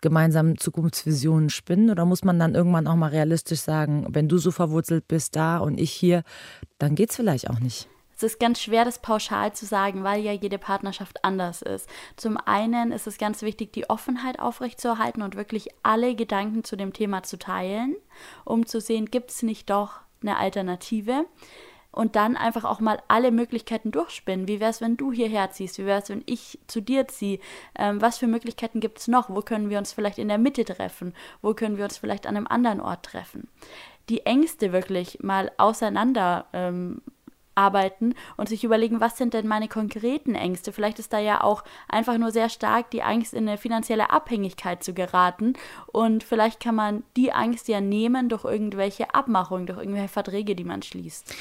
Gemeinsam 0.00 0.58
Zukunftsvisionen 0.58 1.50
spinnen 1.50 1.90
oder 1.90 2.04
muss 2.04 2.24
man 2.24 2.38
dann 2.38 2.54
irgendwann 2.54 2.86
auch 2.86 2.96
mal 2.96 3.10
realistisch 3.10 3.60
sagen, 3.60 4.06
wenn 4.10 4.28
du 4.28 4.38
so 4.38 4.50
verwurzelt 4.50 5.08
bist 5.08 5.34
da 5.34 5.58
und 5.58 5.78
ich 5.78 5.90
hier, 5.90 6.22
dann 6.78 6.94
geht 6.94 7.10
es 7.10 7.16
vielleicht 7.16 7.50
auch 7.50 7.58
nicht? 7.58 7.88
Es 8.16 8.24
ist 8.24 8.40
ganz 8.40 8.60
schwer, 8.60 8.84
das 8.84 9.00
pauschal 9.00 9.52
zu 9.52 9.64
sagen, 9.64 10.02
weil 10.02 10.20
ja 10.20 10.32
jede 10.32 10.58
Partnerschaft 10.58 11.24
anders 11.24 11.62
ist. 11.62 11.88
Zum 12.16 12.36
einen 12.36 12.90
ist 12.90 13.06
es 13.06 13.16
ganz 13.16 13.42
wichtig, 13.42 13.72
die 13.72 13.88
Offenheit 13.88 14.40
aufrechtzuerhalten 14.40 15.22
und 15.22 15.36
wirklich 15.36 15.68
alle 15.84 16.16
Gedanken 16.16 16.64
zu 16.64 16.74
dem 16.74 16.92
Thema 16.92 17.22
zu 17.22 17.38
teilen, 17.38 17.94
um 18.44 18.66
zu 18.66 18.80
sehen, 18.80 19.06
gibt 19.06 19.30
es 19.30 19.44
nicht 19.44 19.70
doch 19.70 20.00
eine 20.20 20.36
Alternative 20.36 21.26
und 21.98 22.14
dann 22.14 22.36
einfach 22.36 22.64
auch 22.64 22.78
mal 22.78 23.02
alle 23.08 23.32
Möglichkeiten 23.32 23.90
durchspinnen. 23.90 24.46
Wie 24.46 24.60
wäre 24.60 24.70
es, 24.70 24.80
wenn 24.80 24.96
du 24.96 25.10
hierher 25.10 25.50
ziehst? 25.50 25.78
Wie 25.78 25.84
wäre 25.84 26.00
es, 26.00 26.08
wenn 26.08 26.22
ich 26.26 26.60
zu 26.68 26.80
dir 26.80 27.08
ziehe? 27.08 27.40
Ähm, 27.76 28.00
was 28.00 28.18
für 28.18 28.28
Möglichkeiten 28.28 28.78
gibt 28.78 29.00
es 29.00 29.08
noch? 29.08 29.30
Wo 29.30 29.40
können 29.40 29.68
wir 29.68 29.78
uns 29.78 29.92
vielleicht 29.94 30.18
in 30.18 30.28
der 30.28 30.38
Mitte 30.38 30.64
treffen? 30.64 31.12
Wo 31.42 31.54
können 31.54 31.76
wir 31.76 31.82
uns 31.82 31.98
vielleicht 31.98 32.28
an 32.28 32.36
einem 32.36 32.46
anderen 32.46 32.80
Ort 32.80 33.02
treffen? 33.04 33.48
Die 34.10 34.24
Ängste 34.24 34.72
wirklich 34.72 35.24
mal 35.24 35.50
auseinander 35.56 36.46
ähm, 36.52 37.02
arbeiten 37.56 38.14
und 38.36 38.48
sich 38.48 38.62
überlegen, 38.62 39.00
was 39.00 39.18
sind 39.18 39.34
denn 39.34 39.48
meine 39.48 39.66
konkreten 39.66 40.36
Ängste? 40.36 40.72
Vielleicht 40.72 41.00
ist 41.00 41.12
da 41.12 41.18
ja 41.18 41.42
auch 41.42 41.64
einfach 41.88 42.16
nur 42.16 42.30
sehr 42.30 42.48
stark 42.48 42.92
die 42.92 43.02
Angst, 43.02 43.34
in 43.34 43.48
eine 43.48 43.58
finanzielle 43.58 44.10
Abhängigkeit 44.10 44.84
zu 44.84 44.94
geraten. 44.94 45.54
Und 45.88 46.22
vielleicht 46.22 46.60
kann 46.60 46.76
man 46.76 47.02
die 47.16 47.32
Angst 47.32 47.66
ja 47.66 47.80
nehmen 47.80 48.28
durch 48.28 48.44
irgendwelche 48.44 49.12
Abmachungen, 49.16 49.66
durch 49.66 49.80
irgendwelche 49.80 50.06
Verträge, 50.06 50.54
die 50.54 50.62
man 50.62 50.82
schließt. 50.82 51.34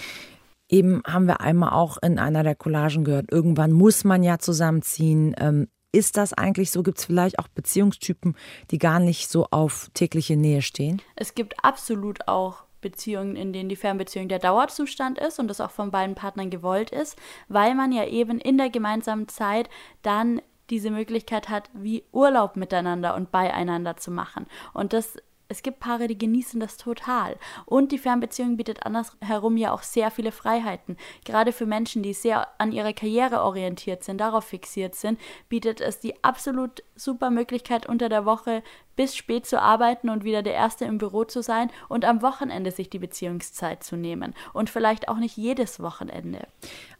Eben 0.69 1.01
haben 1.05 1.25
wir 1.25 1.41
einmal 1.41 1.71
auch 1.71 1.97
in 2.01 2.19
einer 2.19 2.43
der 2.43 2.55
Collagen 2.55 3.03
gehört, 3.03 3.31
irgendwann 3.31 3.71
muss 3.71 4.03
man 4.03 4.23
ja 4.23 4.37
zusammenziehen. 4.39 5.35
Ähm, 5.39 5.67
ist 5.93 6.17
das 6.17 6.33
eigentlich 6.33 6.71
so? 6.71 6.83
Gibt 6.83 6.99
es 6.99 7.05
vielleicht 7.05 7.39
auch 7.39 7.47
Beziehungstypen, 7.47 8.35
die 8.71 8.77
gar 8.77 8.99
nicht 8.99 9.29
so 9.29 9.47
auf 9.51 9.89
tägliche 9.93 10.35
Nähe 10.35 10.61
stehen? 10.61 11.01
Es 11.15 11.33
gibt 11.33 11.63
absolut 11.63 12.27
auch 12.27 12.65
Beziehungen, 12.81 13.35
in 13.35 13.53
denen 13.53 13.69
die 13.69 13.75
Fernbeziehung 13.75 14.27
der 14.27 14.39
Dauerzustand 14.39 15.17
ist 15.17 15.39
und 15.39 15.47
das 15.47 15.61
auch 15.61 15.71
von 15.71 15.91
beiden 15.91 16.15
Partnern 16.15 16.49
gewollt 16.49 16.91
ist, 16.91 17.17
weil 17.47 17.73
man 17.73 17.91
ja 17.91 18.05
eben 18.05 18.39
in 18.39 18.57
der 18.57 18.69
gemeinsamen 18.69 19.27
Zeit 19.27 19.69
dann 20.01 20.41
diese 20.69 20.91
Möglichkeit 20.91 21.49
hat, 21.49 21.69
wie 21.73 22.03
Urlaub 22.11 22.57
miteinander 22.57 23.15
und 23.15 23.31
beieinander 23.31 23.97
zu 23.97 24.11
machen. 24.11 24.45
Und 24.73 24.93
das 24.93 25.17
es 25.49 25.63
gibt 25.63 25.79
Paare, 25.79 26.07
die 26.07 26.17
genießen 26.17 26.59
das 26.59 26.77
total. 26.77 27.37
Und 27.65 27.91
die 27.91 27.97
Fernbeziehung 27.97 28.57
bietet 28.57 28.85
andersherum 28.85 29.57
ja 29.57 29.71
auch 29.71 29.83
sehr 29.83 30.11
viele 30.11 30.31
Freiheiten. 30.31 30.97
Gerade 31.25 31.51
für 31.51 31.65
Menschen, 31.65 32.03
die 32.03 32.13
sehr 32.13 32.47
an 32.59 32.71
ihrer 32.71 32.93
Karriere 32.93 33.41
orientiert 33.41 34.03
sind, 34.03 34.19
darauf 34.19 34.45
fixiert 34.45 34.95
sind, 34.95 35.19
bietet 35.49 35.81
es 35.81 35.99
die 35.99 36.23
absolut 36.23 36.83
super 36.95 37.29
Möglichkeit, 37.29 37.87
unter 37.87 38.09
der 38.09 38.25
Woche 38.25 38.63
bis 38.95 39.15
spät 39.15 39.45
zu 39.45 39.61
arbeiten 39.61 40.09
und 40.09 40.23
wieder 40.23 40.41
der 40.41 40.55
Erste 40.55 40.85
im 40.85 40.97
Büro 40.97 41.23
zu 41.23 41.41
sein 41.41 41.71
und 41.87 42.03
am 42.03 42.21
Wochenende 42.21 42.71
sich 42.71 42.89
die 42.89 42.99
Beziehungszeit 42.99 43.83
zu 43.83 43.95
nehmen. 43.95 44.33
Und 44.53 44.69
vielleicht 44.69 45.07
auch 45.07 45.17
nicht 45.17 45.37
jedes 45.37 45.79
Wochenende. 45.79 46.47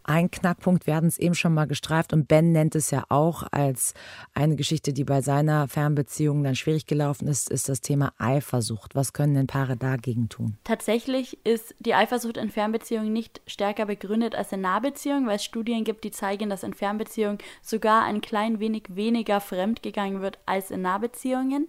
Ein 0.09 0.31
Knackpunkt 0.31 0.87
werden 0.87 1.09
es 1.09 1.19
eben 1.19 1.35
schon 1.35 1.53
mal 1.53 1.67
gestreift 1.67 2.13
und 2.13 2.29
Ben 2.29 2.53
nennt 2.53 2.75
es 2.75 2.91
ja 2.91 3.03
auch 3.09 3.43
als 3.51 3.93
eine 4.33 4.55
Geschichte, 4.55 4.93
die 4.93 5.03
bei 5.03 5.21
seiner 5.21 5.67
Fernbeziehung 5.67 6.45
dann 6.45 6.55
schwierig 6.55 6.85
gelaufen 6.85 7.27
ist, 7.27 7.51
ist 7.51 7.67
das 7.67 7.81
Thema 7.81 8.13
Eifersucht. 8.17 8.95
Was 8.95 9.11
können 9.11 9.33
denn 9.33 9.47
Paare 9.47 9.75
dagegen 9.75 10.29
tun? 10.29 10.57
Tatsächlich 10.63 11.45
ist 11.45 11.75
die 11.79 11.93
Eifersucht 11.93 12.37
in 12.37 12.49
Fernbeziehungen 12.49 13.11
nicht 13.11 13.41
stärker 13.47 13.85
begründet 13.85 14.33
als 14.33 14.53
in 14.53 14.61
Nahbeziehungen, 14.61 15.27
weil 15.27 15.35
es 15.35 15.43
Studien 15.43 15.83
gibt, 15.83 16.05
die 16.05 16.11
zeigen, 16.11 16.49
dass 16.49 16.63
in 16.63 16.73
Fernbeziehungen 16.73 17.39
sogar 17.61 18.05
ein 18.05 18.21
klein 18.21 18.61
wenig 18.61 18.83
weniger 18.87 19.41
fremdgegangen 19.41 20.21
wird 20.21 20.39
als 20.45 20.71
in 20.71 20.83
Nahbeziehungen. 20.83 21.67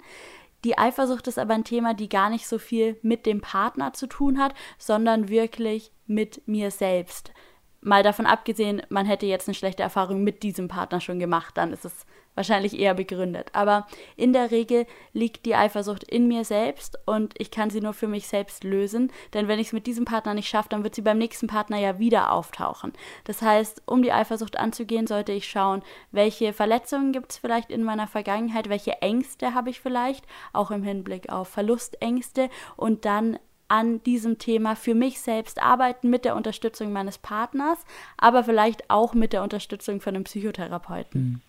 Die 0.64 0.78
Eifersucht 0.78 1.26
ist 1.26 1.40
aber 1.40 1.54
ein 1.54 1.64
Thema, 1.64 1.92
die 1.92 2.08
gar 2.08 2.30
nicht 2.30 2.46
so 2.46 2.58
viel 2.58 2.98
mit 3.02 3.26
dem 3.26 3.40
Partner 3.40 3.94
zu 3.94 4.06
tun 4.06 4.38
hat, 4.38 4.54
sondern 4.78 5.28
wirklich 5.28 5.90
mit 6.06 6.46
mir 6.46 6.70
selbst 6.70 7.32
mal 7.80 8.02
davon 8.02 8.26
abgesehen, 8.26 8.82
man 8.88 9.06
hätte 9.06 9.26
jetzt 9.26 9.48
eine 9.48 9.54
schlechte 9.54 9.82
Erfahrung 9.82 10.24
mit 10.24 10.42
diesem 10.42 10.68
Partner 10.68 11.00
schon 11.00 11.18
gemacht, 11.18 11.56
dann 11.56 11.72
ist 11.72 11.84
es 11.84 12.06
wahrscheinlich 12.38 12.78
eher 12.78 12.94
begründet. 12.94 13.50
Aber 13.52 13.86
in 14.16 14.32
der 14.32 14.52
Regel 14.52 14.86
liegt 15.12 15.44
die 15.44 15.56
Eifersucht 15.56 16.04
in 16.04 16.28
mir 16.28 16.44
selbst 16.44 16.96
und 17.04 17.34
ich 17.36 17.50
kann 17.50 17.68
sie 17.68 17.80
nur 17.80 17.92
für 17.92 18.06
mich 18.06 18.28
selbst 18.28 18.62
lösen. 18.62 19.12
Denn 19.34 19.48
wenn 19.48 19.58
ich 19.58 19.68
es 19.68 19.72
mit 19.72 19.88
diesem 19.88 20.04
Partner 20.04 20.34
nicht 20.34 20.48
schaffe, 20.48 20.68
dann 20.68 20.84
wird 20.84 20.94
sie 20.94 21.02
beim 21.02 21.18
nächsten 21.18 21.48
Partner 21.48 21.78
ja 21.78 21.98
wieder 21.98 22.32
auftauchen. 22.32 22.92
Das 23.24 23.42
heißt, 23.42 23.82
um 23.86 24.02
die 24.02 24.12
Eifersucht 24.12 24.56
anzugehen, 24.56 25.08
sollte 25.08 25.32
ich 25.32 25.48
schauen, 25.48 25.82
welche 26.12 26.52
Verletzungen 26.52 27.12
gibt 27.12 27.32
es 27.32 27.38
vielleicht 27.38 27.72
in 27.72 27.82
meiner 27.82 28.06
Vergangenheit, 28.06 28.68
welche 28.68 29.02
Ängste 29.02 29.52
habe 29.52 29.70
ich 29.70 29.80
vielleicht, 29.80 30.24
auch 30.52 30.70
im 30.70 30.84
Hinblick 30.84 31.30
auf 31.30 31.48
Verlustängste 31.48 32.50
und 32.76 33.04
dann 33.04 33.38
an 33.68 34.02
diesem 34.02 34.38
Thema 34.38 34.74
für 34.74 34.94
mich 34.94 35.20
selbst 35.20 35.62
arbeiten 35.62 36.10
mit 36.10 36.24
der 36.24 36.36
Unterstützung 36.36 36.92
meines 36.92 37.18
Partners, 37.18 37.78
aber 38.16 38.44
vielleicht 38.44 38.88
auch 38.90 39.14
mit 39.14 39.32
der 39.32 39.42
Unterstützung 39.42 40.00
von 40.00 40.14
einem 40.14 40.24
Psychotherapeuten. 40.24 41.22
Mhm. 41.22 41.40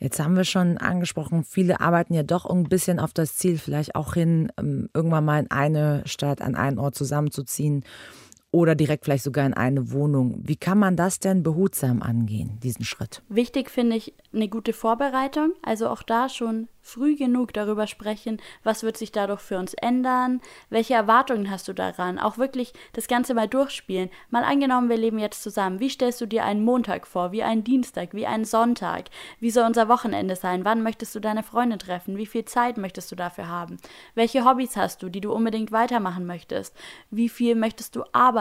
Jetzt 0.00 0.20
haben 0.20 0.36
wir 0.36 0.44
schon 0.44 0.78
angesprochen, 0.78 1.42
viele 1.42 1.80
arbeiten 1.80 2.14
ja 2.14 2.22
doch 2.22 2.46
ein 2.46 2.64
bisschen 2.64 3.00
auf 3.00 3.12
das 3.12 3.34
Ziel, 3.34 3.58
vielleicht 3.58 3.96
auch 3.96 4.14
hin, 4.14 4.52
ähm, 4.56 4.88
irgendwann 4.94 5.24
mal 5.24 5.40
in 5.40 5.50
eine 5.50 6.02
Stadt, 6.06 6.40
an 6.40 6.54
einen 6.54 6.78
Ort 6.78 6.94
zusammenzuziehen 6.94 7.84
oder 8.50 8.74
direkt 8.74 9.04
vielleicht 9.04 9.24
sogar 9.24 9.44
in 9.44 9.54
eine 9.54 9.92
Wohnung. 9.92 10.40
Wie 10.42 10.56
kann 10.56 10.78
man 10.78 10.96
das 10.96 11.18
denn 11.18 11.42
behutsam 11.42 12.02
angehen, 12.02 12.58
diesen 12.62 12.84
Schritt? 12.84 13.22
Wichtig 13.28 13.70
finde 13.70 13.96
ich 13.96 14.14
eine 14.32 14.48
gute 14.48 14.72
Vorbereitung, 14.72 15.52
also 15.62 15.88
auch 15.88 16.02
da 16.02 16.28
schon 16.28 16.68
früh 16.80 17.16
genug 17.16 17.52
darüber 17.52 17.86
sprechen, 17.86 18.40
was 18.64 18.82
wird 18.82 18.96
sich 18.96 19.12
dadurch 19.12 19.40
für 19.40 19.58
uns 19.58 19.74
ändern, 19.74 20.40
welche 20.70 20.94
Erwartungen 20.94 21.50
hast 21.50 21.68
du 21.68 21.74
daran, 21.74 22.18
auch 22.18 22.38
wirklich 22.38 22.72
das 22.94 23.08
Ganze 23.08 23.34
mal 23.34 23.46
durchspielen. 23.46 24.08
Mal 24.30 24.42
angenommen, 24.42 24.88
wir 24.88 24.96
leben 24.96 25.18
jetzt 25.18 25.42
zusammen. 25.42 25.80
Wie 25.80 25.90
stellst 25.90 26.18
du 26.22 26.26
dir 26.26 26.44
einen 26.44 26.64
Montag 26.64 27.06
vor, 27.06 27.30
wie 27.30 27.42
einen 27.42 27.62
Dienstag, 27.62 28.14
wie 28.14 28.26
einen 28.26 28.46
Sonntag? 28.46 29.10
Wie 29.38 29.50
soll 29.50 29.66
unser 29.66 29.88
Wochenende 29.88 30.34
sein? 30.34 30.64
Wann 30.64 30.82
möchtest 30.82 31.14
du 31.14 31.20
deine 31.20 31.42
Freunde 31.42 31.76
treffen? 31.76 32.16
Wie 32.16 32.24
viel 32.24 32.46
Zeit 32.46 32.78
möchtest 32.78 33.12
du 33.12 33.16
dafür 33.16 33.48
haben? 33.48 33.76
Welche 34.14 34.46
Hobbys 34.46 34.78
hast 34.78 35.02
du, 35.02 35.10
die 35.10 35.20
du 35.20 35.30
unbedingt 35.32 35.72
weitermachen 35.72 36.24
möchtest? 36.24 36.74
Wie 37.10 37.28
viel 37.28 37.54
möchtest 37.54 37.96
du 37.96 38.04
arbeiten? 38.12 38.37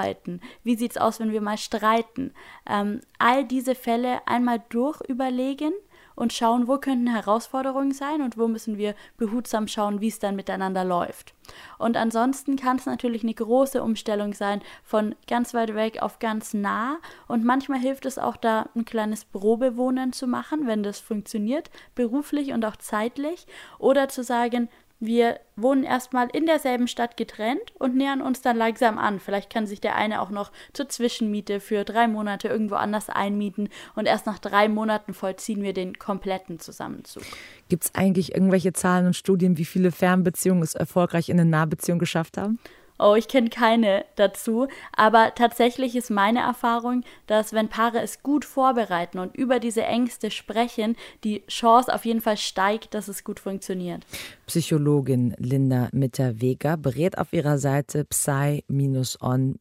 Wie 0.64 0.76
sieht 0.76 0.92
es 0.92 0.98
aus, 0.98 1.20
wenn 1.20 1.32
wir 1.32 1.42
mal 1.42 1.58
streiten? 1.58 2.34
Ähm, 2.70 3.02
all 3.20 3.46
diese 3.46 3.76
Fälle 3.76 4.28
einmal 4.28 4.62
durchüberlegen 4.70 5.74
und 6.18 6.34
schauen, 6.34 6.68
wo 6.68 6.80
könnten 6.80 7.08
Herausforderungen 7.08 7.92
sein 7.92 8.22
und 8.22 8.38
wo 8.38 8.48
müssen 8.48 8.78
wir 8.78 8.96
behutsam 9.18 9.68
schauen, 9.68 10.02
wie 10.02 10.08
es 10.08 10.18
dann 10.18 10.36
miteinander 10.36 10.84
läuft. 10.84 11.36
Und 11.78 11.96
ansonsten 11.96 12.56
kann 12.56 12.78
es 12.78 12.88
natürlich 12.88 13.22
eine 13.24 13.36
große 13.36 13.82
Umstellung 13.84 14.34
sein 14.34 14.62
von 14.84 15.16
ganz 15.28 15.54
weit 15.54 15.76
weg 15.76 16.02
auf 16.02 16.18
ganz 16.18 16.56
nah 16.56 16.98
und 17.28 17.46
manchmal 17.46 17.80
hilft 17.80 18.08
es 18.08 18.18
auch 18.18 18.36
da 18.36 18.68
ein 18.76 18.84
kleines 18.84 19.26
Probewohnen 19.26 20.12
zu 20.12 20.26
machen, 20.26 20.66
wenn 20.66 20.82
das 20.82 21.00
funktioniert, 21.00 21.70
beruflich 21.94 22.52
und 22.52 22.66
auch 22.66 22.78
zeitlich 22.78 23.46
oder 23.78 24.10
zu 24.10 24.24
sagen, 24.24 24.70
wir 25.00 25.40
wohnen 25.56 25.84
erstmal 25.84 26.28
in 26.32 26.46
derselben 26.46 26.88
Stadt 26.88 27.18
getrennt 27.18 27.74
und 27.78 27.96
nähern 27.96 28.22
uns 28.22 28.42
dann 28.42 28.58
langsam 28.58 28.98
an. 28.98 29.20
Vielleicht 29.20 29.52
kann 29.52 29.68
sich 29.68 29.80
der 29.80 29.96
eine 29.96 30.22
auch 30.22 30.30
noch 30.30 30.52
zur 30.74 30.90
Zwischenmiete 30.90 31.60
für 31.60 31.84
drei 31.84 32.08
Monate 32.08 32.48
irgendwo 32.48 32.76
anders 32.76 33.10
einmieten 33.10 33.70
und 33.96 34.08
erst 34.08 34.26
nach 34.26 34.40
drei 34.40 34.68
Monaten 34.68 35.14
vollziehen 35.14 35.62
wir 35.62 35.74
den 35.74 36.00
kompletten 36.00 36.60
Zusammenzug. 36.60 37.24
Gibt 37.70 37.86
es 37.86 37.96
eigentlich 37.96 38.34
irgendwelche 38.34 38.74
Zahlen 38.74 39.06
und 39.06 39.16
Studien, 39.16 39.58
wie 39.58 39.66
viele 39.66 39.92
Fernbeziehungen 39.92 40.64
es 40.64 40.74
erfolgreich 40.74 41.30
in 41.30 41.40
eine 41.40 41.50
Nahbeziehung 41.50 42.00
geschafft 42.00 42.38
haben? 42.38 42.60
Oh, 43.00 43.16
ich 43.16 43.28
kenne 43.28 43.50
keine 43.50 44.06
dazu. 44.16 44.68
Aber 44.96 45.34
tatsächlich 45.36 45.96
ist 45.96 46.10
meine 46.10 46.40
Erfahrung, 46.40 47.04
dass 47.28 47.54
wenn 47.54 47.70
Paare 47.70 48.02
es 48.02 48.24
gut 48.24 48.46
vorbereiten 48.46 49.20
und 49.20 49.36
über 49.36 49.60
diese 49.60 49.84
Ängste 49.84 50.32
sprechen, 50.32 50.96
die 51.24 51.44
Chance 51.48 51.94
auf 51.94 52.06
jeden 52.06 52.22
Fall 52.22 52.38
steigt, 52.38 52.94
dass 52.94 53.08
es 53.08 53.24
gut 53.24 53.40
funktioniert. 53.40 54.06
Psychologin 54.48 55.36
Linda 55.38 55.90
Mitter-Weger 55.92 56.78
berät 56.78 57.18
auf 57.18 57.34
ihrer 57.34 57.58
Seite 57.58 58.06
psy-on.de 58.06 59.58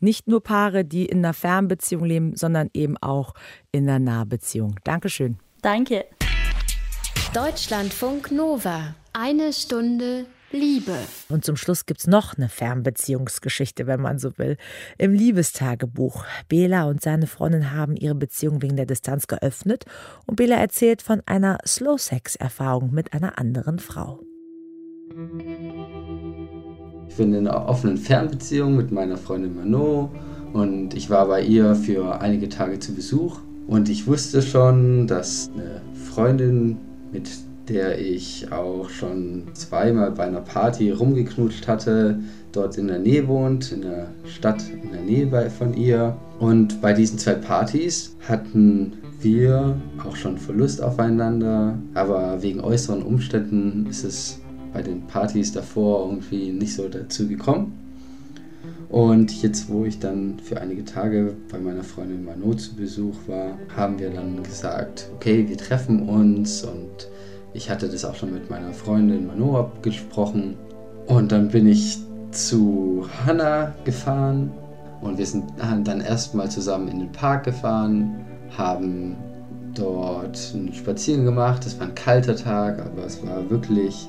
nicht 0.00 0.28
nur 0.28 0.42
Paare, 0.42 0.84
die 0.84 1.06
in 1.06 1.18
einer 1.18 1.34
Fernbeziehung 1.34 2.04
leben, 2.04 2.36
sondern 2.36 2.70
eben 2.74 2.96
auch 2.98 3.34
in 3.72 3.88
einer 3.88 3.98
Nahbeziehung. 3.98 4.76
Dankeschön. 4.84 5.38
Danke. 5.62 6.04
Deutschlandfunk 7.32 8.30
Nova. 8.30 8.94
Eine 9.12 9.52
Stunde 9.52 10.26
Liebe. 10.54 10.94
Und 11.28 11.44
zum 11.44 11.56
Schluss 11.56 11.84
gibt 11.84 12.00
es 12.00 12.06
noch 12.06 12.36
eine 12.36 12.48
Fernbeziehungsgeschichte, 12.48 13.86
wenn 13.86 14.00
man 14.00 14.18
so 14.18 14.38
will. 14.38 14.56
Im 14.96 15.12
Liebestagebuch. 15.12 16.24
Bela 16.48 16.84
und 16.84 17.02
seine 17.02 17.26
Freundin 17.26 17.72
haben 17.72 17.96
ihre 17.96 18.14
Beziehung 18.14 18.62
wegen 18.62 18.76
der 18.76 18.86
Distanz 18.86 19.26
geöffnet 19.26 19.84
und 20.26 20.36
Bela 20.36 20.56
erzählt 20.56 21.02
von 21.02 21.22
einer 21.26 21.58
Slow-Sex-Erfahrung 21.66 22.92
mit 22.92 23.12
einer 23.12 23.38
anderen 23.38 23.78
Frau. 23.78 24.20
Ich 27.08 27.16
bin 27.16 27.34
in 27.34 27.46
einer 27.46 27.68
offenen 27.68 27.98
Fernbeziehung 27.98 28.76
mit 28.76 28.90
meiner 28.90 29.16
Freundin 29.16 29.56
Mano 29.56 30.10
und 30.52 30.94
ich 30.94 31.10
war 31.10 31.26
bei 31.26 31.42
ihr 31.42 31.74
für 31.74 32.20
einige 32.20 32.48
Tage 32.48 32.78
zu 32.78 32.94
Besuch 32.94 33.40
und 33.66 33.88
ich 33.88 34.06
wusste 34.06 34.40
schon, 34.40 35.06
dass 35.06 35.50
eine 35.54 35.82
Freundin 35.94 36.78
mit 37.12 37.28
der 37.68 37.98
ich 37.98 38.52
auch 38.52 38.88
schon 38.90 39.44
zweimal 39.54 40.10
bei 40.10 40.24
einer 40.24 40.40
Party 40.40 40.90
rumgeknutscht 40.90 41.66
hatte, 41.66 42.18
dort 42.52 42.78
in 42.78 42.88
der 42.88 42.98
Nähe 42.98 43.26
wohnt, 43.26 43.72
in 43.72 43.82
der 43.82 44.08
Stadt 44.24 44.62
in 44.82 44.92
der 44.92 45.00
Nähe 45.00 45.50
von 45.50 45.74
ihr. 45.74 46.16
Und 46.38 46.80
bei 46.80 46.92
diesen 46.92 47.18
zwei 47.18 47.34
Partys 47.34 48.14
hatten 48.28 48.92
wir 49.20 49.76
auch 50.06 50.16
schon 50.16 50.38
Verlust 50.38 50.82
aufeinander, 50.82 51.78
aber 51.94 52.42
wegen 52.42 52.60
äußeren 52.60 53.02
Umständen 53.02 53.86
ist 53.88 54.04
es 54.04 54.40
bei 54.72 54.82
den 54.82 55.06
Partys 55.06 55.52
davor 55.52 56.06
irgendwie 56.06 56.52
nicht 56.52 56.74
so 56.74 56.88
dazu 56.88 57.26
gekommen. 57.26 57.72
Und 58.90 59.42
jetzt, 59.42 59.68
wo 59.68 59.84
ich 59.84 59.98
dann 59.98 60.38
für 60.40 60.60
einige 60.60 60.84
Tage 60.84 61.34
bei 61.50 61.58
meiner 61.58 61.82
Freundin 61.82 62.24
Mano 62.24 62.54
zu 62.54 62.76
Besuch 62.76 63.16
war, 63.26 63.58
haben 63.74 63.98
wir 63.98 64.10
dann 64.10 64.42
gesagt, 64.42 65.10
okay, 65.16 65.48
wir 65.48 65.56
treffen 65.56 66.08
uns 66.08 66.62
und 66.62 67.08
ich 67.54 67.70
hatte 67.70 67.88
das 67.88 68.04
auch 68.04 68.16
schon 68.16 68.34
mit 68.34 68.50
meiner 68.50 68.72
Freundin 68.72 69.26
Mano 69.28 69.58
abgesprochen. 69.58 70.56
Und 71.06 71.32
dann 71.32 71.48
bin 71.48 71.66
ich 71.66 71.98
zu 72.32 73.06
Hannah 73.24 73.72
gefahren 73.84 74.52
und 75.00 75.18
wir 75.18 75.26
sind 75.26 75.44
dann 75.58 76.00
erstmal 76.00 76.50
zusammen 76.50 76.88
in 76.88 76.98
den 76.98 77.12
Park 77.12 77.44
gefahren, 77.44 78.24
haben 78.56 79.16
dort 79.74 80.52
einen 80.54 80.72
Spaziergang 80.72 81.26
gemacht. 81.26 81.64
Es 81.64 81.78
war 81.78 81.86
ein 81.86 81.94
kalter 81.94 82.34
Tag, 82.34 82.80
aber 82.80 83.04
es 83.04 83.24
war 83.24 83.48
wirklich 83.48 84.08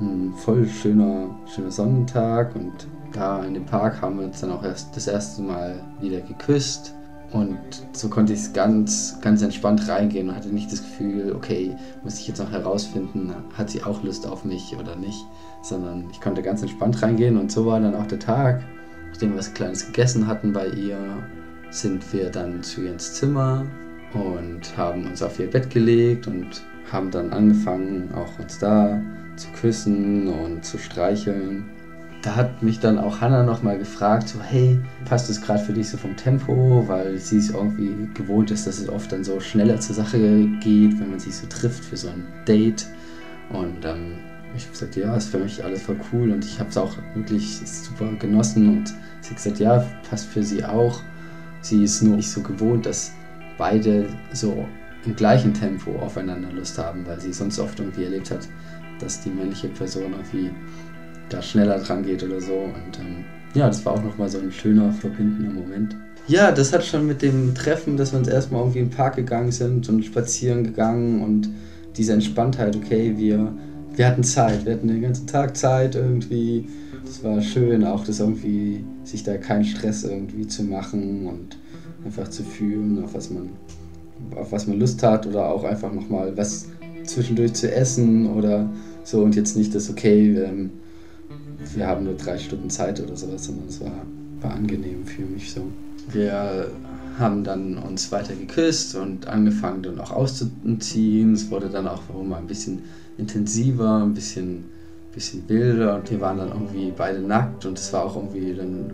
ein 0.00 0.32
voll 0.34 0.66
schöner, 0.66 1.38
schöner 1.54 1.70
Sonnentag 1.70 2.54
und 2.54 2.72
da 3.12 3.44
in 3.44 3.54
dem 3.54 3.66
Park 3.66 4.00
haben 4.00 4.18
wir 4.18 4.26
uns 4.26 4.40
dann 4.40 4.52
auch 4.52 4.62
erst 4.62 4.96
das 4.96 5.06
erste 5.06 5.42
Mal 5.42 5.82
wieder 6.00 6.20
geküsst. 6.20 6.94
Und 7.32 7.58
so 7.92 8.08
konnte 8.08 8.32
ich 8.32 8.52
ganz, 8.52 9.20
ganz 9.20 9.42
entspannt 9.42 9.88
reingehen 9.88 10.28
und 10.28 10.34
hatte 10.34 10.48
nicht 10.48 10.72
das 10.72 10.80
Gefühl, 10.80 11.32
okay, 11.32 11.76
muss 12.02 12.18
ich 12.18 12.26
jetzt 12.26 12.38
noch 12.38 12.50
herausfinden, 12.50 13.32
hat 13.56 13.70
sie 13.70 13.84
auch 13.84 14.02
Lust 14.02 14.26
auf 14.26 14.44
mich 14.44 14.76
oder 14.76 14.96
nicht, 14.96 15.24
sondern 15.62 16.08
ich 16.10 16.20
konnte 16.20 16.42
ganz 16.42 16.62
entspannt 16.62 17.00
reingehen 17.02 17.36
und 17.36 17.52
so 17.52 17.66
war 17.66 17.78
dann 17.78 17.94
auch 17.94 18.06
der 18.06 18.18
Tag. 18.18 18.64
Nachdem 19.10 19.30
wir 19.30 19.38
was 19.38 19.54
Kleines 19.54 19.86
gegessen 19.86 20.26
hatten 20.26 20.52
bei 20.52 20.68
ihr, 20.68 20.98
sind 21.70 22.12
wir 22.12 22.30
dann 22.30 22.62
zu 22.64 22.82
ihr 22.82 22.92
ins 22.92 23.14
Zimmer 23.14 23.64
und 24.12 24.76
haben 24.76 25.06
uns 25.06 25.22
auf 25.22 25.38
ihr 25.38 25.48
Bett 25.48 25.70
gelegt 25.70 26.26
und 26.26 26.62
haben 26.90 27.12
dann 27.12 27.32
angefangen, 27.32 28.12
auch 28.14 28.38
uns 28.40 28.58
da 28.58 29.00
zu 29.36 29.48
küssen 29.52 30.26
und 30.26 30.64
zu 30.64 30.78
streicheln 30.78 31.70
da 32.22 32.36
hat 32.36 32.62
mich 32.62 32.80
dann 32.80 32.98
auch 32.98 33.20
Hannah 33.20 33.42
nochmal 33.42 33.78
gefragt, 33.78 34.28
so 34.28 34.40
hey, 34.42 34.78
passt 35.06 35.30
das 35.30 35.40
gerade 35.40 35.64
für 35.64 35.72
dich 35.72 35.88
so 35.88 35.96
vom 35.96 36.16
Tempo, 36.16 36.84
weil 36.86 37.18
sie 37.18 37.38
es 37.38 37.50
irgendwie 37.50 38.08
gewohnt 38.14 38.50
ist, 38.50 38.66
dass 38.66 38.78
es 38.78 38.88
oft 38.88 39.10
dann 39.12 39.24
so 39.24 39.40
schneller 39.40 39.80
zur 39.80 39.94
Sache 39.94 40.18
geht, 40.60 41.00
wenn 41.00 41.10
man 41.10 41.18
sich 41.18 41.34
so 41.34 41.46
trifft 41.46 41.84
für 41.84 41.96
so 41.96 42.08
ein 42.08 42.26
Date. 42.46 42.86
Und 43.50 43.84
ähm, 43.84 44.18
ich 44.54 44.64
habe 44.64 44.72
gesagt, 44.72 44.96
ja, 44.96 45.16
ist 45.16 45.30
für 45.30 45.38
mich 45.38 45.64
alles 45.64 45.82
voll 45.82 45.96
cool 46.12 46.30
und 46.30 46.44
ich 46.44 46.58
habe 46.58 46.68
es 46.68 46.76
auch 46.76 46.96
wirklich 47.14 47.60
super 47.64 48.12
genossen 48.18 48.68
und 48.68 48.94
sie 49.20 49.30
hat 49.30 49.36
gesagt, 49.36 49.58
ja, 49.58 49.84
passt 50.08 50.26
für 50.26 50.42
sie 50.42 50.64
auch. 50.64 51.00
Sie 51.62 51.84
ist 51.84 52.02
nur 52.02 52.16
nicht 52.16 52.30
so 52.30 52.42
gewohnt, 52.42 52.84
dass 52.86 53.12
beide 53.56 54.08
so 54.32 54.66
im 55.06 55.16
gleichen 55.16 55.54
Tempo 55.54 55.98
aufeinander 56.00 56.52
Lust 56.52 56.78
haben, 56.78 57.06
weil 57.06 57.20
sie 57.20 57.32
sonst 57.32 57.58
oft 57.58 57.78
irgendwie 57.78 58.04
erlebt 58.04 58.30
hat, 58.30 58.46
dass 58.98 59.22
die 59.22 59.30
männliche 59.30 59.68
Person 59.68 60.12
irgendwie 60.12 60.50
da 61.32 61.42
schneller 61.42 61.78
dran 61.78 62.04
geht 62.04 62.22
oder 62.22 62.40
so. 62.40 62.52
Und 62.54 62.98
ähm, 62.98 63.24
ja, 63.54 63.66
das 63.66 63.84
war 63.84 63.94
auch 63.94 64.02
nochmal 64.02 64.28
so 64.28 64.38
ein 64.38 64.52
schöner, 64.52 64.92
verbindender 64.92 65.50
Moment. 65.50 65.96
Ja, 66.28 66.52
das 66.52 66.72
hat 66.72 66.84
schon 66.84 67.06
mit 67.06 67.22
dem 67.22 67.54
Treffen, 67.54 67.96
dass 67.96 68.12
wir 68.12 68.18
uns 68.18 68.28
erstmal 68.28 68.60
irgendwie 68.62 68.80
im 68.80 68.90
Park 68.90 69.16
gegangen 69.16 69.50
sind 69.50 69.88
und 69.88 70.04
spazieren 70.04 70.64
gegangen 70.64 71.22
und 71.22 71.48
diese 71.96 72.12
Entspanntheit, 72.12 72.76
okay, 72.76 73.14
wir, 73.16 73.52
wir 73.96 74.06
hatten 74.06 74.22
Zeit, 74.22 74.64
wir 74.64 74.74
hatten 74.74 74.86
den 74.86 75.02
ganzen 75.02 75.26
Tag 75.26 75.56
Zeit 75.56 75.96
irgendwie 75.96 76.66
es 77.10 77.24
war 77.24 77.42
schön, 77.42 77.84
auch 77.84 78.04
das 78.04 78.20
irgendwie, 78.20 78.84
sich 79.04 79.24
da 79.24 79.36
keinen 79.36 79.64
Stress 79.64 80.04
irgendwie 80.04 80.46
zu 80.46 80.62
machen 80.62 81.26
und 81.26 81.58
einfach 82.04 82.28
zu 82.28 82.44
fühlen, 82.44 83.02
auf 83.02 83.14
was 83.14 83.30
man, 83.30 83.50
auf 84.36 84.52
was 84.52 84.66
man 84.66 84.78
Lust 84.78 85.02
hat 85.02 85.26
oder 85.26 85.48
auch 85.48 85.64
einfach 85.64 85.92
nochmal 85.92 86.36
was 86.36 86.68
zwischendurch 87.04 87.54
zu 87.54 87.72
essen 87.72 88.28
oder 88.28 88.70
so 89.02 89.22
und 89.22 89.34
jetzt 89.34 89.56
nicht 89.56 89.74
das, 89.74 89.90
okay, 89.90 90.36
ähm, 90.36 90.70
wir 91.74 91.86
haben 91.86 92.04
nur 92.04 92.14
drei 92.14 92.38
Stunden 92.38 92.70
Zeit 92.70 93.00
oder 93.00 93.16
sowas, 93.16 93.44
sondern 93.44 93.68
es 93.68 93.80
war, 93.80 93.92
war 94.40 94.52
angenehm 94.52 95.06
für 95.06 95.22
mich 95.22 95.52
so. 95.52 95.62
Wir 96.10 96.70
haben 97.18 97.44
dann 97.44 97.76
uns 97.78 98.10
weiter 98.10 98.34
geküsst 98.34 98.94
und 98.96 99.26
angefangen 99.28 99.82
dann 99.82 100.00
auch 100.00 100.10
auszuziehen. 100.10 101.34
Es 101.34 101.50
wurde 101.50 101.68
dann 101.68 101.86
auch 101.86 102.02
mal 102.22 102.38
ein 102.38 102.46
bisschen 102.46 102.82
intensiver, 103.18 104.02
ein 104.02 104.14
bisschen, 104.14 104.64
bisschen 105.14 105.48
wilder 105.48 105.96
und 105.96 106.10
wir 106.10 106.20
waren 106.20 106.38
dann 106.38 106.48
irgendwie 106.48 106.92
beide 106.96 107.20
nackt 107.20 107.66
und 107.66 107.78
es 107.78 107.92
war 107.92 108.04
auch 108.04 108.16
irgendwie 108.16 108.54
dann 108.54 108.92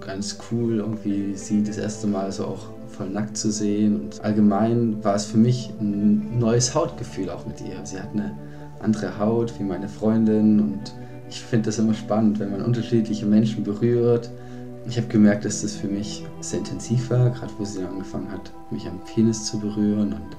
ganz 0.00 0.38
cool, 0.50 0.78
irgendwie 0.78 1.34
sie 1.34 1.62
das 1.62 1.78
erste 1.78 2.06
Mal 2.06 2.32
so 2.32 2.46
auch 2.46 2.68
voll 2.88 3.10
nackt 3.10 3.36
zu 3.36 3.50
sehen. 3.50 4.00
Und 4.00 4.20
allgemein 4.22 5.02
war 5.04 5.14
es 5.14 5.26
für 5.26 5.38
mich 5.38 5.70
ein 5.80 6.38
neues 6.38 6.74
Hautgefühl 6.74 7.30
auch 7.30 7.46
mit 7.46 7.60
ihr. 7.60 7.84
Sie 7.84 7.98
hat 7.98 8.12
eine 8.14 8.36
andere 8.80 9.18
Haut 9.18 9.58
wie 9.58 9.64
meine 9.64 9.88
Freundin 9.88 10.60
und 10.60 10.94
ich 11.28 11.40
finde 11.40 11.66
das 11.66 11.78
immer 11.78 11.94
spannend, 11.94 12.38
wenn 12.38 12.50
man 12.50 12.62
unterschiedliche 12.62 13.26
Menschen 13.26 13.64
berührt. 13.64 14.30
Ich 14.88 14.96
habe 14.96 15.08
gemerkt, 15.08 15.44
dass 15.44 15.62
das 15.62 15.74
für 15.74 15.88
mich 15.88 16.24
sehr 16.40 16.60
intensiv 16.60 17.10
war, 17.10 17.30
gerade 17.30 17.52
wo 17.58 17.64
sie 17.64 17.82
angefangen 17.82 18.30
hat, 18.30 18.52
mich 18.70 18.86
am 18.86 19.00
Penis 19.04 19.44
zu 19.44 19.58
berühren. 19.58 20.12
Und 20.12 20.36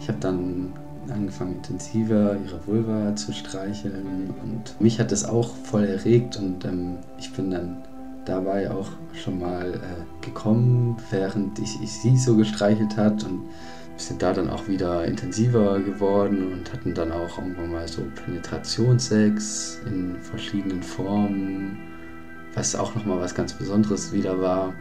ich 0.00 0.08
habe 0.08 0.18
dann 0.20 0.72
angefangen, 1.10 1.56
intensiver 1.56 2.36
ihre 2.44 2.66
Vulva 2.66 3.14
zu 3.14 3.32
streicheln. 3.32 4.32
Und 4.42 4.80
mich 4.80 4.98
hat 4.98 5.12
das 5.12 5.24
auch 5.24 5.54
voll 5.54 5.84
erregt 5.84 6.36
und 6.36 6.64
ähm, 6.64 6.98
ich 7.18 7.32
bin 7.32 7.50
dann 7.50 7.82
dabei 8.24 8.70
auch 8.70 8.88
schon 9.12 9.38
mal 9.38 9.74
äh, 9.74 10.24
gekommen, 10.24 10.96
während 11.10 11.58
ich, 11.58 11.82
ich, 11.82 11.92
sie 11.92 12.16
so 12.16 12.36
gestreichelt 12.36 12.96
hat 12.96 13.22
und 13.24 13.42
sind 13.96 14.22
da 14.22 14.32
dann 14.32 14.50
auch 14.50 14.68
wieder 14.68 15.04
intensiver 15.04 15.80
geworden 15.80 16.52
und 16.52 16.72
hatten 16.72 16.94
dann 16.94 17.12
auch 17.12 17.38
irgendwann 17.38 17.72
mal 17.72 17.88
so 17.88 18.02
Penetrationssex 18.24 19.80
in 19.86 20.16
verschiedenen 20.20 20.82
Formen, 20.82 21.78
was 22.54 22.74
auch 22.74 22.94
nochmal 22.94 23.20
was 23.20 23.34
ganz 23.34 23.52
Besonderes 23.52 24.12
wieder 24.12 24.40
war. 24.40 24.74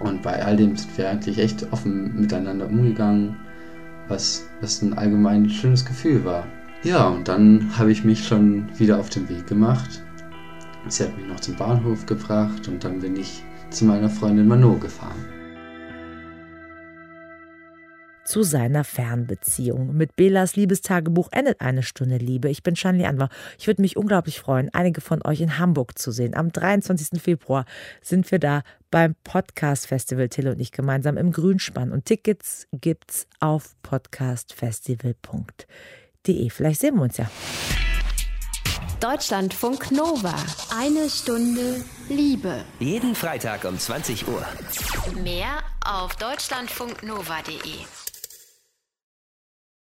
Und 0.00 0.22
bei 0.22 0.44
all 0.44 0.56
dem 0.56 0.76
sind 0.76 0.96
wir 0.96 1.08
eigentlich 1.08 1.38
echt 1.38 1.72
offen 1.72 2.20
miteinander 2.20 2.66
umgegangen, 2.66 3.36
was, 4.08 4.48
was 4.60 4.82
ein 4.82 4.94
allgemein 4.94 5.48
schönes 5.48 5.84
Gefühl 5.84 6.24
war. 6.24 6.46
Ja, 6.82 7.08
und 7.08 7.28
dann 7.28 7.70
habe 7.76 7.92
ich 7.92 8.04
mich 8.04 8.26
schon 8.26 8.66
wieder 8.78 8.98
auf 8.98 9.10
den 9.10 9.28
Weg 9.28 9.46
gemacht 9.46 10.02
Sie 10.88 11.04
hat 11.04 11.16
mich 11.16 11.26
noch 11.26 11.40
zum 11.40 11.56
Bahnhof 11.56 12.06
gebracht 12.06 12.66
und 12.68 12.82
dann 12.82 13.00
bin 13.00 13.16
ich 13.16 13.42
zu 13.70 13.84
meiner 13.84 14.08
Freundin 14.08 14.48
Mano 14.48 14.76
gefahren. 14.78 15.24
Zu 18.30 18.44
seiner 18.44 18.84
Fernbeziehung. 18.84 19.96
Mit 19.96 20.14
Belas 20.14 20.54
Liebestagebuch 20.54 21.30
endet 21.32 21.60
eine 21.60 21.82
Stunde 21.82 22.16
Liebe. 22.16 22.48
Ich 22.48 22.62
bin 22.62 22.76
Shanli 22.76 23.04
Anwar. 23.04 23.28
Ich 23.58 23.66
würde 23.66 23.82
mich 23.82 23.96
unglaublich 23.96 24.38
freuen, 24.38 24.72
einige 24.72 25.00
von 25.00 25.20
euch 25.26 25.40
in 25.40 25.58
Hamburg 25.58 25.98
zu 25.98 26.12
sehen. 26.12 26.36
Am 26.36 26.52
23. 26.52 27.20
Februar 27.20 27.64
sind 28.00 28.30
wir 28.30 28.38
da 28.38 28.62
beim 28.92 29.16
Podcast 29.24 29.88
Festival 29.88 30.28
Till 30.28 30.46
und 30.46 30.60
ich 30.60 30.70
gemeinsam 30.70 31.16
im 31.16 31.32
Grünspann. 31.32 31.90
Und 31.90 32.04
Tickets 32.04 32.68
gibt's 32.70 33.26
auf 33.40 33.74
podcastfestival.de. 33.82 36.50
Vielleicht 36.50 36.80
sehen 36.80 36.94
wir 36.94 37.02
uns 37.02 37.16
ja. 37.16 37.28
Deutschlandfunk 39.00 39.90
Nova. 39.90 40.36
Eine 40.78 41.10
Stunde 41.10 41.84
Liebe. 42.08 42.64
Jeden 42.78 43.16
Freitag 43.16 43.64
um 43.64 43.76
20 43.76 44.28
Uhr. 44.28 44.46
Mehr 45.20 45.64
auf 45.84 46.14
deutschlandfunknova.de. 46.14 47.86